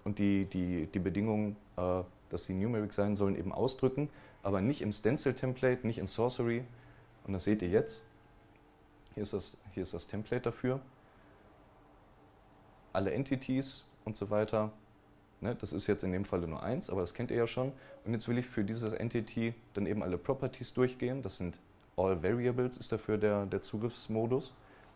[0.04, 4.08] und die, die, die Bedingungen, äh, dass sie numeric sein sollen, eben ausdrücken,
[4.42, 6.64] aber nicht im Stencil-Template, nicht in Sorcery.
[7.26, 8.02] Und das seht ihr jetzt.
[9.14, 10.80] Hier ist das, hier ist das Template dafür.
[12.92, 14.72] Alle Entities und so weiter.
[15.40, 17.72] Ne, das ist jetzt in dem Falle nur eins, aber das kennt ihr ja schon.
[18.04, 21.22] Und jetzt will ich für dieses Entity dann eben alle Properties durchgehen.
[21.22, 21.56] Das sind
[21.96, 24.52] All Variables ist dafür der, der Zugriffsmodus.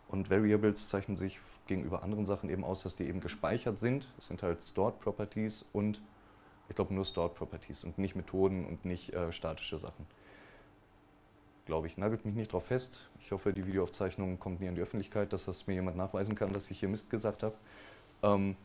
[0.07, 4.07] Und Variables zeichnen sich gegenüber anderen Sachen eben aus, dass die eben gespeichert sind.
[4.17, 6.01] Das sind halt Stored Properties und
[6.69, 10.05] ich glaube nur Stored Properties und nicht Methoden und nicht äh, statische Sachen
[11.65, 11.97] glaube ich.
[11.97, 12.99] Nagelt mich nicht drauf fest.
[13.19, 16.53] Ich hoffe, die Videoaufzeichnung kommt nie an die Öffentlichkeit, dass das mir jemand nachweisen kann,
[16.53, 17.55] dass ich hier Mist gesagt habe.
[18.23, 18.55] Ähm,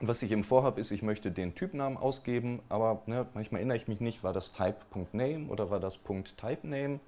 [0.00, 3.88] was ich eben vorhabe, ist, ich möchte den Typnamen ausgeben, aber ne, manchmal erinnere ich
[3.88, 7.00] mich nicht, war das Type.name oder war das .typename?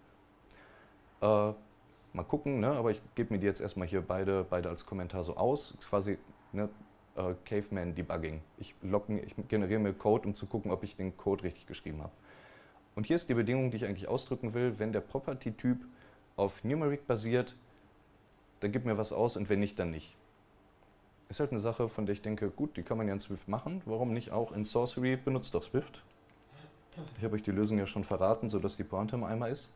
[1.20, 4.86] Äh, mal gucken, ne, aber ich gebe mir die jetzt erstmal hier beide, beide als
[4.86, 5.74] Kommentar so aus.
[5.86, 6.16] quasi
[6.52, 6.70] ne,
[7.16, 8.40] äh, Caveman Debugging.
[8.56, 12.12] Ich, ich generiere mir Code, um zu gucken, ob ich den Code richtig geschrieben habe.
[12.98, 14.80] Und hier ist die Bedingung, die ich eigentlich ausdrücken will.
[14.80, 15.78] Wenn der Property-Typ
[16.34, 17.54] auf Numeric basiert,
[18.58, 20.16] dann gib mir was aus und wenn nicht, dann nicht.
[21.28, 23.46] Ist halt eine Sache, von der ich denke, gut, die kann man ja in Swift
[23.46, 23.82] machen.
[23.84, 25.14] Warum nicht auch in Sorcery?
[25.14, 26.02] Benutzt doch Swift.
[27.18, 29.72] Ich habe euch die Lösung ja schon verraten, sodass die Pointe im Eimer ist.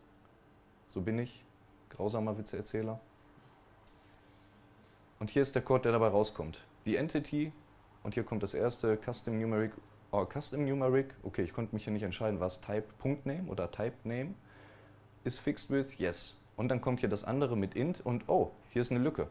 [0.89, 1.45] So bin ich.
[1.91, 2.99] Grausamer Witzeerzähler.
[5.21, 6.59] Und hier ist der Code, der dabei rauskommt.
[6.87, 7.53] Die Entity,
[8.03, 9.71] und hier kommt das erste Custom Numeric
[10.13, 14.35] oh, Custom Numeric, okay, ich konnte mich hier nicht entscheiden, was Type.name oder Type.name
[15.25, 16.39] ist fixed with, yes.
[16.57, 19.29] Und dann kommt hier das andere mit int und oh, hier ist eine Lücke.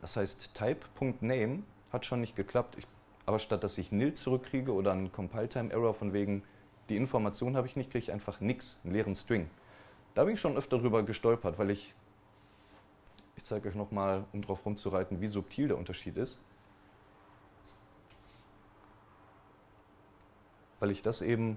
[0.00, 2.86] Das heißt, Type.name hat schon nicht geklappt, ich,
[3.26, 6.44] aber statt dass ich nil zurückkriege oder einen Compile-Time-Error von wegen
[6.88, 9.50] Die Information habe ich nicht, kriege ich einfach nichts, einen leeren String.
[10.14, 11.94] Da bin ich schon öfter drüber gestolpert, weil ich,
[13.34, 16.38] ich zeige euch nochmal, um drauf rumzureiten, wie subtil der Unterschied ist.
[20.86, 21.56] Weil ich das eben,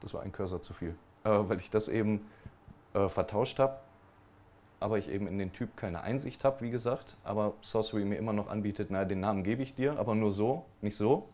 [0.00, 2.26] das war ein Cursor zu viel, äh, weil ich das eben
[2.94, 3.76] äh, vertauscht habe,
[4.80, 8.32] aber ich eben in den Typ keine Einsicht habe, wie gesagt, aber Sorcery mir immer
[8.32, 11.28] noch anbietet, naja, den Namen gebe ich dir, aber nur so, nicht so,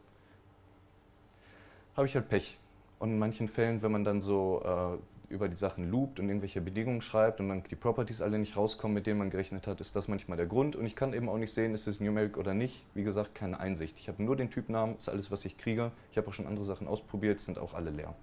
[1.96, 2.58] habe ich halt Pech.
[2.98, 4.98] Und in manchen Fällen, wenn man dann so äh,
[5.34, 8.94] über die Sachen loopt und irgendwelche Bedingungen schreibt und dann die Properties alle nicht rauskommen,
[8.94, 10.76] mit denen man gerechnet hat, ist das manchmal der Grund.
[10.76, 12.86] Und ich kann eben auch nicht sehen, ist es numeric oder nicht.
[12.94, 13.98] Wie gesagt, keine Einsicht.
[13.98, 15.92] Ich habe nur den Typnamen, ist alles, was ich kriege.
[16.10, 18.14] Ich habe auch schon andere Sachen ausprobiert, sind auch alle leer.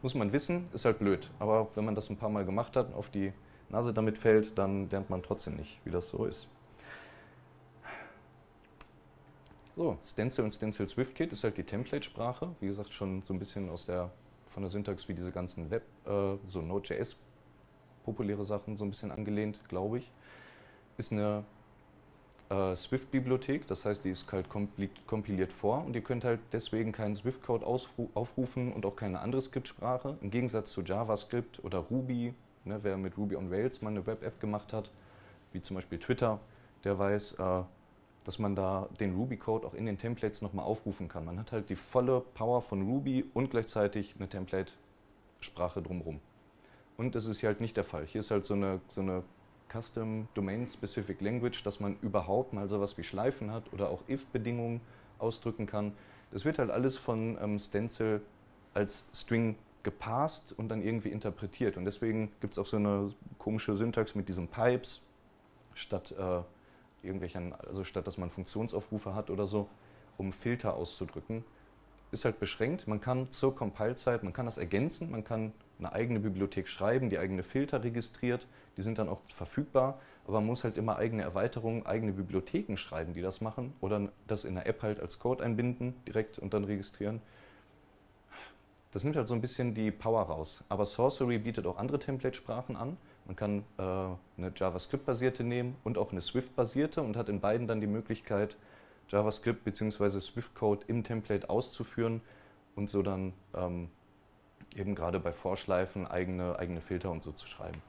[0.00, 1.30] Muss man wissen, ist halt blöd.
[1.38, 3.32] Aber wenn man das ein paar Mal gemacht hat, auf die
[3.68, 6.48] Nase damit fällt, dann lernt man trotzdem nicht, wie das so ist.
[9.74, 12.54] So, Stencil und Stencil SwiftKit ist halt die Template-Sprache.
[12.60, 14.10] Wie gesagt, schon so ein bisschen aus der,
[14.52, 17.16] von der Syntax wie diese ganzen Web, äh, so Node.js,
[18.04, 20.10] populäre Sachen, so ein bisschen angelehnt, glaube ich.
[20.98, 21.44] Ist eine
[22.50, 24.48] äh, Swift-Bibliothek, das heißt, die ist halt
[25.06, 30.18] kompiliert vor und ihr könnt halt deswegen keinen Swift-Code aufrufen und auch keine andere Skriptsprache.
[30.20, 32.34] Im Gegensatz zu JavaScript oder Ruby,
[32.64, 34.90] ne, wer mit Ruby on Rails mal eine Web-App gemacht hat,
[35.52, 36.40] wie zum Beispiel Twitter,
[36.84, 37.62] der weiß, äh,
[38.24, 41.24] dass man da den Ruby-Code auch in den Templates nochmal aufrufen kann.
[41.24, 46.20] Man hat halt die volle Power von Ruby und gleichzeitig eine Template-Sprache drumherum.
[46.96, 48.06] Und das ist hier halt nicht der Fall.
[48.06, 49.24] Hier ist halt so eine, so eine
[49.72, 54.80] Custom Domain Specific Language, dass man überhaupt mal sowas wie Schleifen hat oder auch if-Bedingungen
[55.18, 55.92] ausdrücken kann.
[56.30, 58.22] Das wird halt alles von ähm, Stencil
[58.74, 61.76] als String gepasst und dann irgendwie interpretiert.
[61.76, 65.00] Und deswegen gibt es auch so eine komische Syntax mit diesen Pipes
[65.74, 66.42] statt äh,
[67.02, 69.68] irgendwelchen, also statt dass man Funktionsaufrufe hat oder so,
[70.18, 71.44] um Filter auszudrücken,
[72.10, 72.86] ist halt beschränkt.
[72.86, 77.18] Man kann zur Compile-Zeit, man kann das ergänzen, man kann eine eigene Bibliothek schreiben, die
[77.18, 78.46] eigene Filter registriert,
[78.76, 83.14] die sind dann auch verfügbar, aber man muss halt immer eigene Erweiterungen, eigene Bibliotheken schreiben,
[83.14, 86.64] die das machen oder das in der App halt als Code einbinden direkt und dann
[86.64, 87.20] registrieren.
[88.92, 90.62] Das nimmt halt so ein bisschen die Power raus.
[90.68, 92.98] Aber Sorcery bietet auch andere Template-Sprachen an.
[93.26, 97.80] Man kann äh, eine JavaScript-basierte nehmen und auch eine Swift-basierte und hat in beiden dann
[97.80, 98.56] die Möglichkeit,
[99.08, 100.20] JavaScript bzw.
[100.20, 102.20] Swift-Code im Template auszuführen
[102.74, 103.88] und so dann ähm,
[104.76, 107.82] eben gerade bei Vorschleifen eigene, eigene Filter und so zu schreiben.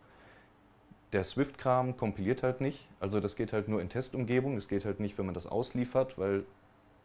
[1.13, 4.99] Der Swift-Kram kompiliert halt nicht, also das geht halt nur in Testumgebung, das geht halt
[4.99, 6.43] nicht, wenn man das ausliefert, weil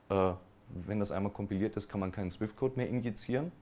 [0.09, 0.33] äh,
[0.70, 3.53] wenn das einmal kompiliert ist, kann man keinen Swift-Code mehr injizieren.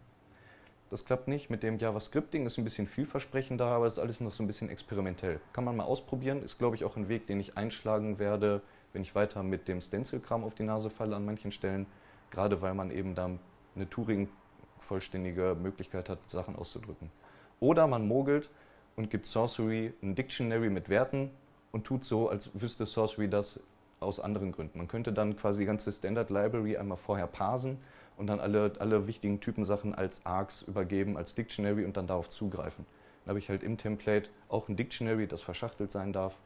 [0.89, 1.51] Das klappt nicht.
[1.51, 4.71] Mit dem JavaScripting ist ein bisschen vielversprechender, aber das ist alles noch so ein bisschen
[4.71, 5.41] experimentell.
[5.53, 8.63] Kann man mal ausprobieren, ist glaube ich auch ein Weg, den ich einschlagen werde,
[8.93, 11.87] wenn ich weiter mit dem Stencil-Kram auf die Nase falle an manchen Stellen.
[12.31, 13.31] Gerade weil man eben da
[13.75, 17.11] eine Turing-vollständige Möglichkeit hat, Sachen auszudrücken.
[17.59, 18.49] Oder man mogelt
[18.95, 21.31] und gibt Sorcery ein Dictionary mit Werten
[21.73, 23.61] und tut so, als wüsste Sorcery das
[23.99, 24.79] aus anderen Gründen.
[24.79, 27.79] Man könnte dann quasi die ganze Standard Library einmal vorher parsen
[28.17, 32.87] und dann alle, alle wichtigen Typensachen als Args übergeben, als Dictionary und dann darauf zugreifen.
[33.25, 36.39] Dann habe ich halt im Template auch ein Dictionary, das verschachtelt sein darf,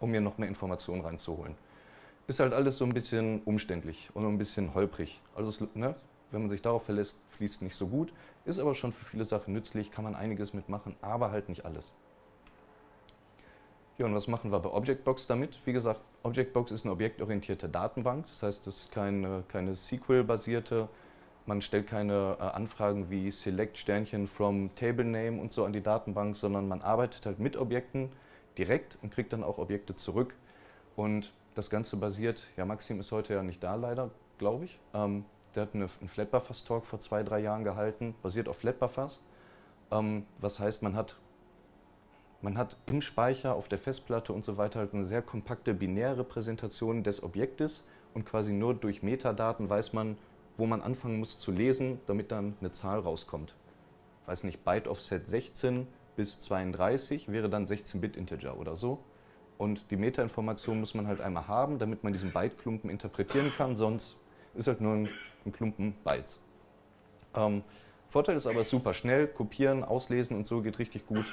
[0.00, 1.54] um mir noch mehr Informationen reinzuholen.
[2.26, 5.20] Ist halt alles so ein bisschen umständlich und ein bisschen holprig.
[5.34, 5.94] Also ne,
[6.30, 8.12] wenn man sich darauf verlässt, fließt nicht so gut,
[8.44, 11.92] ist aber schon für viele Sachen nützlich, kann man einiges mitmachen, aber halt nicht alles.
[13.98, 15.58] Ja, und was machen wir bei Objectbox damit?
[15.66, 20.88] Wie gesagt, Objectbox ist eine objektorientierte Datenbank, das heißt, das ist keine, keine SQL-basierte,
[21.46, 25.82] man stellt keine äh, Anfragen wie Select Sternchen from Table Name und so an die
[25.82, 28.10] Datenbank, sondern man arbeitet halt mit Objekten
[28.58, 30.34] direkt und kriegt dann auch Objekte zurück.
[30.94, 34.78] Und das Ganze basiert, ja, Maxim ist heute ja nicht da leider, glaube ich.
[34.94, 39.20] Ähm, der hat eine, einen Flatbuffers-Talk vor zwei, drei Jahren gehalten, basiert auf Flatbuffers.
[39.90, 41.16] Ähm, was heißt, man hat
[42.42, 46.18] man hat im Speicher, auf der Festplatte und so weiter halt eine sehr kompakte binäre
[46.18, 47.84] Repräsentation des Objektes
[48.14, 50.16] und quasi nur durch Metadaten weiß man,
[50.56, 53.54] wo man anfangen muss zu lesen, damit dann eine Zahl rauskommt.
[54.26, 55.86] Weiß nicht, Byte Offset 16
[56.16, 58.98] bis 32 wäre dann 16-Bit-Integer oder so.
[59.56, 64.16] Und die Metainformation muss man halt einmal haben, damit man diesen Byte-Klumpen interpretieren kann, sonst
[64.54, 65.08] ist halt nur ein,
[65.46, 66.40] ein Klumpen Bytes.
[67.34, 67.62] Ähm,
[68.08, 71.24] Vorteil ist aber super schnell, kopieren, auslesen und so geht richtig gut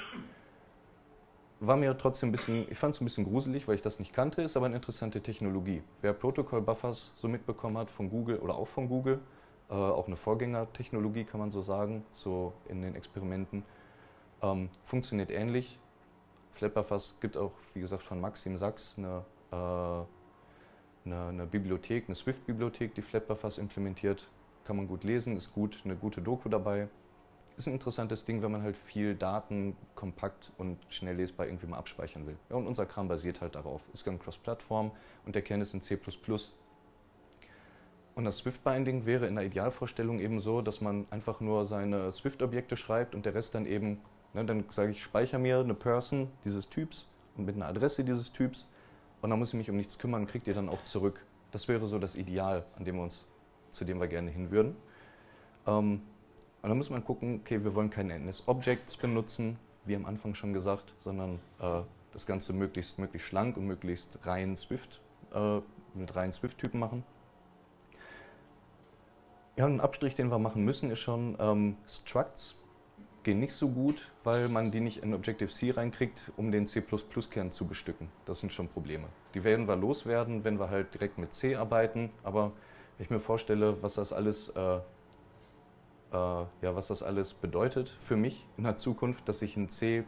[1.60, 4.14] war mir trotzdem ein bisschen, ich fand es ein bisschen gruselig, weil ich das nicht
[4.14, 5.82] kannte, ist aber eine interessante Technologie.
[6.00, 9.20] Wer Protocol Buffers so mitbekommen hat von Google oder auch von Google,
[9.68, 13.62] äh, auch eine Vorgängertechnologie kann man so sagen, so in den Experimenten,
[14.42, 15.78] ähm, funktioniert ähnlich.
[16.52, 19.54] Flatbuffers gibt auch, wie gesagt, von Maxim Sachs eine, äh,
[21.06, 24.28] eine, eine Bibliothek, eine Swift-Bibliothek, die Flatbuffers implementiert.
[24.64, 26.88] kann man gut lesen, ist gut, eine gute Doku dabei.
[27.60, 31.76] Ist ein interessantes Ding, wenn man halt viel Daten kompakt und schnell lesbar irgendwie mal
[31.76, 32.38] abspeichern will.
[32.48, 33.82] Ja, und unser Kram basiert halt darauf.
[33.92, 34.92] Ist dann Cross-Plattform
[35.26, 35.98] und der Kern ist in C++.
[38.14, 42.78] Und das Swift-Binding wäre in der Idealvorstellung eben so, dass man einfach nur seine Swift-Objekte
[42.78, 44.00] schreibt und der Rest dann eben,
[44.32, 48.32] ne, dann sage ich, speichere mir eine Person dieses Typs und mit einer Adresse dieses
[48.32, 48.66] Typs
[49.20, 51.26] und dann muss ich mich um nichts kümmern kriegt ihr dann auch zurück.
[51.50, 53.26] Das wäre so das Ideal, an dem wir uns,
[53.70, 54.76] zu dem wir gerne hin würden.
[55.66, 56.00] Ähm,
[56.62, 60.52] und dann muss man gucken, okay, wir wollen keine NS-Objects benutzen, wie am Anfang schon
[60.52, 61.82] gesagt, sondern äh,
[62.12, 65.00] das Ganze möglichst, möglichst schlank und möglichst rein Swift,
[65.32, 65.60] äh,
[65.94, 67.04] mit reinen Swift-Typen machen.
[69.56, 72.56] Ja, ein Abstrich, den wir machen müssen, ist schon ähm, Structs
[73.22, 77.66] gehen nicht so gut, weil man die nicht in Objective-C reinkriegt, um den C++-Kern zu
[77.66, 78.08] bestücken.
[78.24, 79.08] Das sind schon Probleme.
[79.34, 82.52] Die werden wir loswerden, wenn wir halt direkt mit C arbeiten, aber
[82.96, 84.78] wenn ich mir vorstelle, was das alles, äh,
[86.12, 90.04] ja, was das alles bedeutet für mich in der Zukunft, dass ich einen C,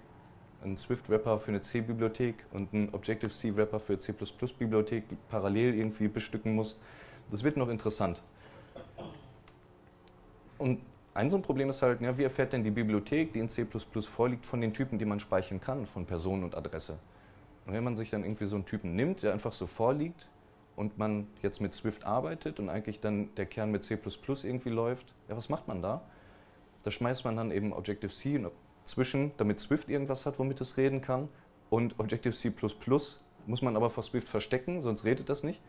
[0.62, 6.76] einen Swift-Wrapper für eine C-Bibliothek und einen Objective-C-Wrapper für C++-Bibliothek parallel irgendwie bestücken muss,
[7.30, 8.22] das wird noch interessant.
[10.59, 10.80] Und
[11.14, 13.66] ein so ein Problem ist halt, ja, wie erfährt denn die Bibliothek, die in C++
[14.00, 16.98] vorliegt, von den Typen, die man speichern kann, von Person und Adresse?
[17.66, 20.26] Und wenn man sich dann irgendwie so einen Typen nimmt, der einfach so vorliegt
[20.76, 23.98] und man jetzt mit Swift arbeitet und eigentlich dann der Kern mit C++
[24.42, 26.02] irgendwie läuft, ja, was macht man da?
[26.82, 28.44] Da schmeißt man dann eben Objective-C
[28.84, 31.28] zwischen, damit Swift irgendwas hat, womit es reden kann.
[31.70, 32.52] Und Objective-C++
[33.46, 35.60] muss man aber vor Swift verstecken, sonst redet das nicht.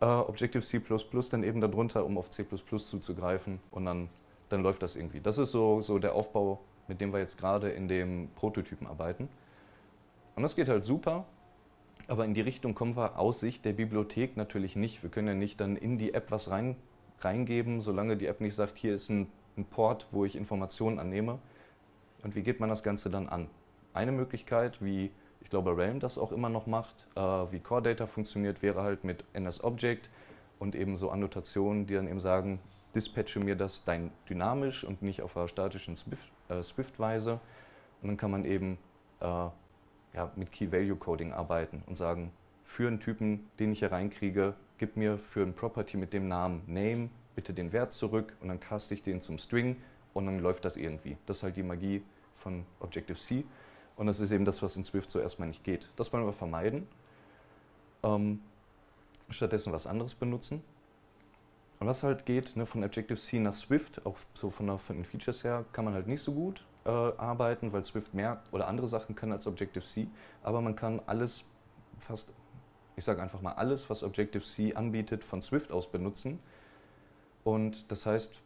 [0.00, 0.80] Uh, Objective-C++
[1.30, 4.08] dann eben darunter, um auf C++ zuzugreifen und dann
[4.52, 5.20] dann läuft das irgendwie.
[5.20, 9.28] Das ist so, so der Aufbau, mit dem wir jetzt gerade in dem Prototypen arbeiten.
[10.36, 11.24] Und das geht halt super,
[12.12, 15.02] aber in die Richtung kommen wir aus Sicht der Bibliothek natürlich nicht.
[15.02, 16.76] Wir können ja nicht dann in die App was rein,
[17.22, 21.38] reingeben, solange die App nicht sagt, hier ist ein, ein Port, wo ich Informationen annehme.
[22.22, 23.48] Und wie geht man das Ganze dann an?
[23.94, 25.10] Eine Möglichkeit, wie
[25.40, 29.04] ich glaube Realm das auch immer noch macht, äh, wie Core Data funktioniert, wäre halt
[29.04, 30.10] mit NSObject
[30.58, 32.58] und eben so Annotationen, die dann eben sagen,
[32.94, 35.96] dispatche mir das dein dynamisch und nicht auf einer statischen
[36.50, 37.40] äh, Swift-Weise.
[38.02, 38.76] Und dann kann man eben
[39.20, 39.48] äh,
[40.14, 42.32] ja, mit Key-Value-Coding arbeiten und sagen,
[42.64, 46.62] für einen Typen, den ich hier reinkriege, gib mir für ein Property mit dem Namen
[46.66, 49.76] Name bitte den Wert zurück und dann caste ich den zum String
[50.12, 51.16] und dann läuft das irgendwie.
[51.26, 52.02] Das ist halt die Magie
[52.36, 53.44] von Objective-C
[53.96, 55.90] und das ist eben das, was in Swift so erstmal nicht geht.
[55.96, 56.86] Das wollen wir vermeiden.
[58.02, 58.40] Ähm,
[59.30, 60.62] stattdessen was anderes benutzen.
[61.80, 65.04] Und was halt geht, ne, von Objective-C nach Swift, auch so von, der, von, den
[65.04, 68.88] Features her, kann man halt nicht so gut äh, arbeiten, weil Swift mehr oder andere
[68.88, 70.08] Sachen kann als Objective-C.
[70.42, 71.44] Aber man kann alles,
[71.98, 72.32] fast,
[72.96, 76.38] ich sage einfach mal alles, was Objective-C anbietet, von Swift aus benutzen.
[77.44, 78.40] Und das heißt,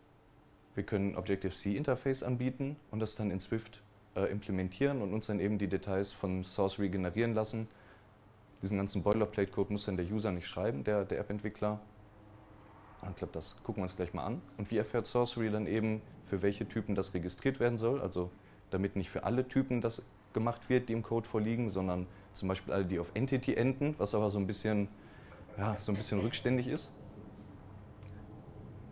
[0.74, 3.82] wir können Objective-C-Interface anbieten und das dann in Swift
[4.14, 7.68] äh, implementieren und uns dann eben die Details von Source regenerieren lassen.
[8.62, 11.80] Diesen ganzen Boilerplate-Code muss dann der User nicht schreiben, der, der App-Entwickler.
[13.10, 14.42] Ich glaube, das gucken wir uns gleich mal an.
[14.56, 18.00] Und wie erfährt Sorcery dann eben, für welche Typen das registriert werden soll?
[18.00, 18.30] Also
[18.70, 22.74] damit nicht für alle Typen das gemacht wird, die im Code vorliegen, sondern zum Beispiel
[22.74, 24.88] alle, die auf Entity enden, was aber so ein bisschen,
[25.56, 26.92] ja, so ein bisschen rückständig ist.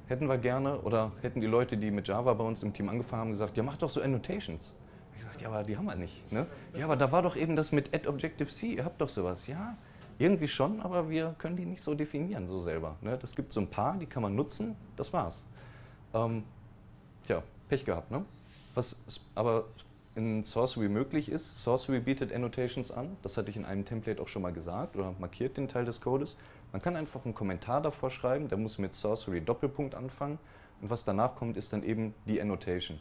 [0.07, 3.21] Hätten wir gerne, oder hätten die Leute, die mit Java bei uns im Team angefangen
[3.21, 4.75] haben, gesagt, ja, mach doch so Annotations.
[5.13, 6.31] Ich gesagt, ja, aber die haben wir nicht.
[6.33, 6.47] Ne?
[6.75, 9.47] Ja, aber da war doch eben das mit Add Objective-C, ihr habt doch sowas.
[9.47, 9.77] Ja,
[10.19, 12.97] irgendwie schon, aber wir können die nicht so definieren, so selber.
[13.01, 13.19] Ne?
[13.19, 15.45] Das gibt so ein paar, die kann man nutzen, das war's.
[16.13, 16.45] Ähm,
[17.27, 18.25] tja, Pech gehabt, ne?
[18.75, 19.01] Was
[19.35, 19.67] aber
[20.17, 24.29] in Sorcery möglich ist, Sorcery bietet Annotations an, das hatte ich in einem Template auch
[24.29, 26.37] schon mal gesagt oder markiert den Teil des Codes.
[26.73, 30.39] Man kann einfach einen Kommentar davor schreiben, der muss mit Sorcery Doppelpunkt anfangen
[30.81, 33.01] und was danach kommt, ist dann eben die Annotation.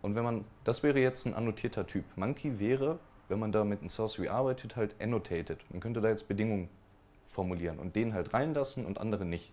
[0.00, 2.04] Und wenn man, das wäre jetzt ein annotierter Typ.
[2.16, 2.98] Monkey wäre
[3.32, 5.58] wenn man da mit einem Sorcery arbeitet, halt annotated.
[5.70, 6.68] Man könnte da jetzt Bedingungen
[7.24, 9.50] formulieren und den halt reinlassen und andere nicht.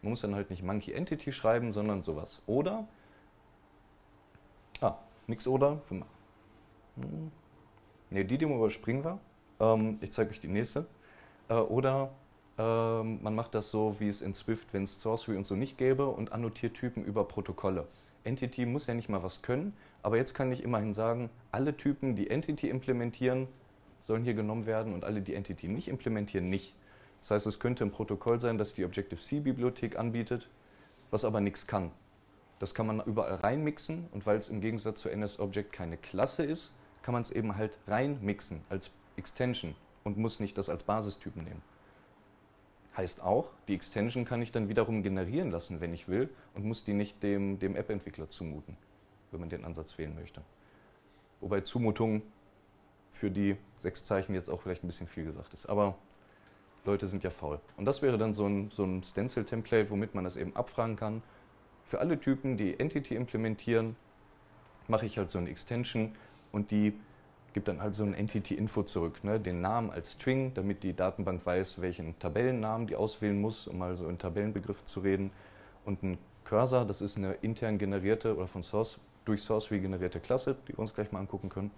[0.00, 2.40] Man muss dann halt nicht Monkey Entity schreiben, sondern sowas.
[2.46, 2.86] Oder,
[4.80, 4.94] ah,
[5.26, 7.32] nix oder, hm.
[8.10, 9.18] ne, die Demo überspringen wir.
[9.58, 10.86] Ähm, ich zeige euch die nächste.
[11.48, 12.10] Äh, oder
[12.58, 15.78] ähm, man macht das so, wie es in Swift, wenn es Sorcery und so nicht
[15.78, 17.88] gäbe und annotiert Typen über Protokolle.
[18.22, 22.14] Entity muss ja nicht mal was können, aber jetzt kann ich immerhin sagen, alle Typen,
[22.14, 23.48] die Entity implementieren,
[24.02, 26.74] sollen hier genommen werden und alle, die Entity nicht implementieren, nicht.
[27.22, 30.50] Das heißt, es könnte ein Protokoll sein, das die Objective-C-Bibliothek anbietet,
[31.10, 31.90] was aber nichts kann.
[32.58, 36.74] Das kann man überall reinmixen und weil es im Gegensatz zu NSObject keine Klasse ist,
[37.02, 39.74] kann man es eben halt reinmixen als Extension
[40.04, 41.62] und muss nicht das als Basistypen nehmen.
[42.94, 46.84] Heißt auch, die Extension kann ich dann wiederum generieren lassen, wenn ich will, und muss
[46.84, 48.76] die nicht dem, dem App-Entwickler zumuten,
[49.34, 50.40] wenn man den Ansatz wählen möchte.
[51.40, 52.22] Wobei Zumutung
[53.12, 55.66] für die sechs Zeichen jetzt auch vielleicht ein bisschen viel gesagt ist.
[55.66, 55.96] Aber
[56.84, 57.60] Leute sind ja faul.
[57.76, 61.22] Und das wäre dann so ein, so ein Stencil-Template, womit man das eben abfragen kann.
[61.84, 63.96] Für alle Typen, die Entity implementieren,
[64.88, 66.14] mache ich halt so eine Extension
[66.52, 66.94] und die
[67.52, 69.38] gibt dann halt so ein Entity-Info zurück, ne?
[69.38, 73.96] den Namen als String, damit die Datenbank weiß, welchen Tabellennamen die auswählen muss, um mal
[73.96, 75.30] so in Tabellenbegriffen zu reden.
[75.84, 80.56] Und ein Cursor, das ist eine intern generierte oder von Source, durch Sourcery generierte Klasse,
[80.66, 81.70] die wir uns gleich mal angucken können.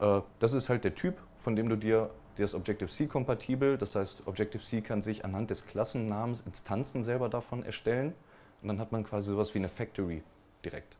[0.00, 3.94] Äh, das ist halt der Typ, von dem du dir, der ist Objective-C kompatibel, das
[3.94, 8.14] heißt Objective-C kann sich anhand des Klassennamens Instanzen selber davon erstellen
[8.62, 10.22] und dann hat man quasi sowas wie eine Factory
[10.64, 10.96] direkt.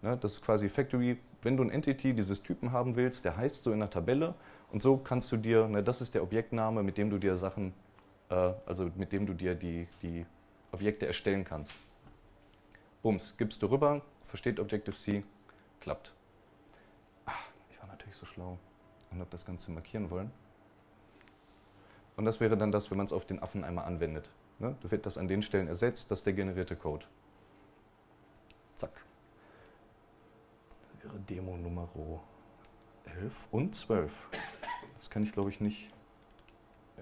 [0.00, 3.64] Ne, das ist quasi Factory, wenn du ein Entity dieses Typen haben willst, der heißt
[3.64, 4.34] so in der Tabelle
[4.70, 7.74] und so kannst du dir, ne, das ist der Objektname, mit dem du dir Sachen,
[8.30, 10.24] äh, also mit dem du dir die, die
[10.70, 11.74] Objekte erstellen kannst.
[13.02, 15.24] Bums, gibst du rüber, versteht Objective-C,
[15.80, 16.12] klappt.
[17.26, 18.58] Ach, ich war natürlich so schlau
[19.10, 20.30] und habe das Ganze markieren wollen.
[22.16, 24.30] Und das wäre dann das, wenn man es auf den Affen einmal anwendet.
[24.58, 24.76] Ne?
[24.80, 27.06] Du wird das an den Stellen ersetzt, das ist der generierte Code.
[28.76, 29.04] Zack
[31.08, 31.88] wäre Demo Nummer
[33.04, 34.12] 11 und 12.
[34.96, 35.90] Das kann ich, glaube ich, nicht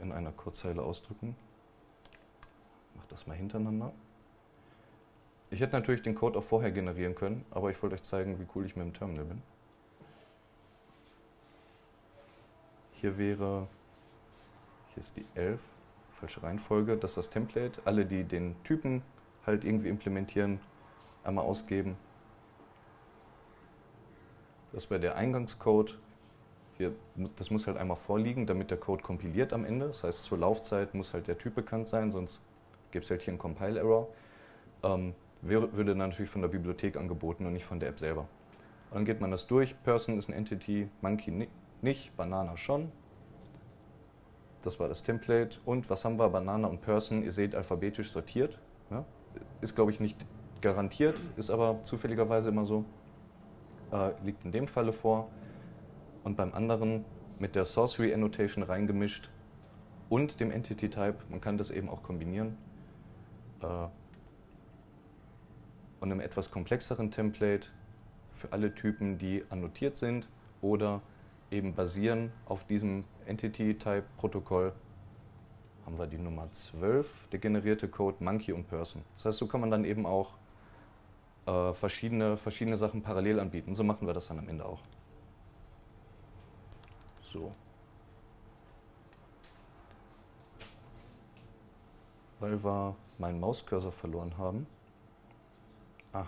[0.00, 1.36] in einer Kurzzeile ausdrücken.
[2.90, 3.92] Ich mache das mal hintereinander.
[5.50, 8.46] Ich hätte natürlich den Code auch vorher generieren können, aber ich wollte euch zeigen, wie
[8.54, 9.42] cool ich mit dem Terminal bin.
[12.92, 13.68] Hier wäre,
[14.94, 15.60] hier ist die 11,
[16.12, 17.80] falsche Reihenfolge, das ist das Template.
[17.84, 19.02] Alle, die den Typen
[19.46, 20.58] halt irgendwie implementieren,
[21.22, 21.96] einmal ausgeben
[24.76, 25.98] das wäre der Eingangscode.
[26.76, 26.92] Hier,
[27.36, 29.86] das muss halt einmal vorliegen, damit der Code kompiliert am Ende.
[29.86, 32.42] Das heißt, zur Laufzeit muss halt der Typ bekannt sein, sonst
[32.90, 34.08] gibt es halt hier einen Compile-Error.
[34.82, 38.22] Ähm, würde natürlich von der Bibliothek angeboten und nicht von der App selber.
[38.90, 39.80] Und dann geht man das durch.
[39.82, 41.48] Person ist ein Entity, Monkey
[41.82, 42.90] nicht, Banana schon.
[44.62, 45.58] Das war das Template.
[45.64, 46.28] Und was haben wir?
[46.28, 48.58] Banana und Person, ihr seht, alphabetisch sortiert.
[48.90, 49.04] Ja?
[49.60, 50.24] Ist, glaube ich, nicht
[50.60, 52.84] garantiert, ist aber zufälligerweise immer so
[53.92, 55.28] äh, liegt in dem Falle vor
[56.24, 57.04] und beim anderen
[57.38, 59.30] mit der Sorcery Annotation reingemischt
[60.08, 61.16] und dem Entity Type.
[61.28, 62.56] Man kann das eben auch kombinieren.
[63.62, 63.66] Äh,
[66.00, 67.68] und einem etwas komplexeren Template
[68.32, 70.28] für alle Typen, die annotiert sind
[70.60, 71.00] oder
[71.50, 74.72] eben basieren auf diesem Entity Type Protokoll
[75.86, 79.02] haben wir die Nummer 12, der generierte Code Monkey und Person.
[79.14, 80.32] Das heißt, so kann man dann eben auch
[81.46, 83.74] äh, verschiedene, verschiedene Sachen parallel anbieten.
[83.76, 84.80] So machen wir das dann am Ende auch.
[87.20, 87.52] So.
[92.40, 94.66] Weil wir meinen Mauscursor verloren haben,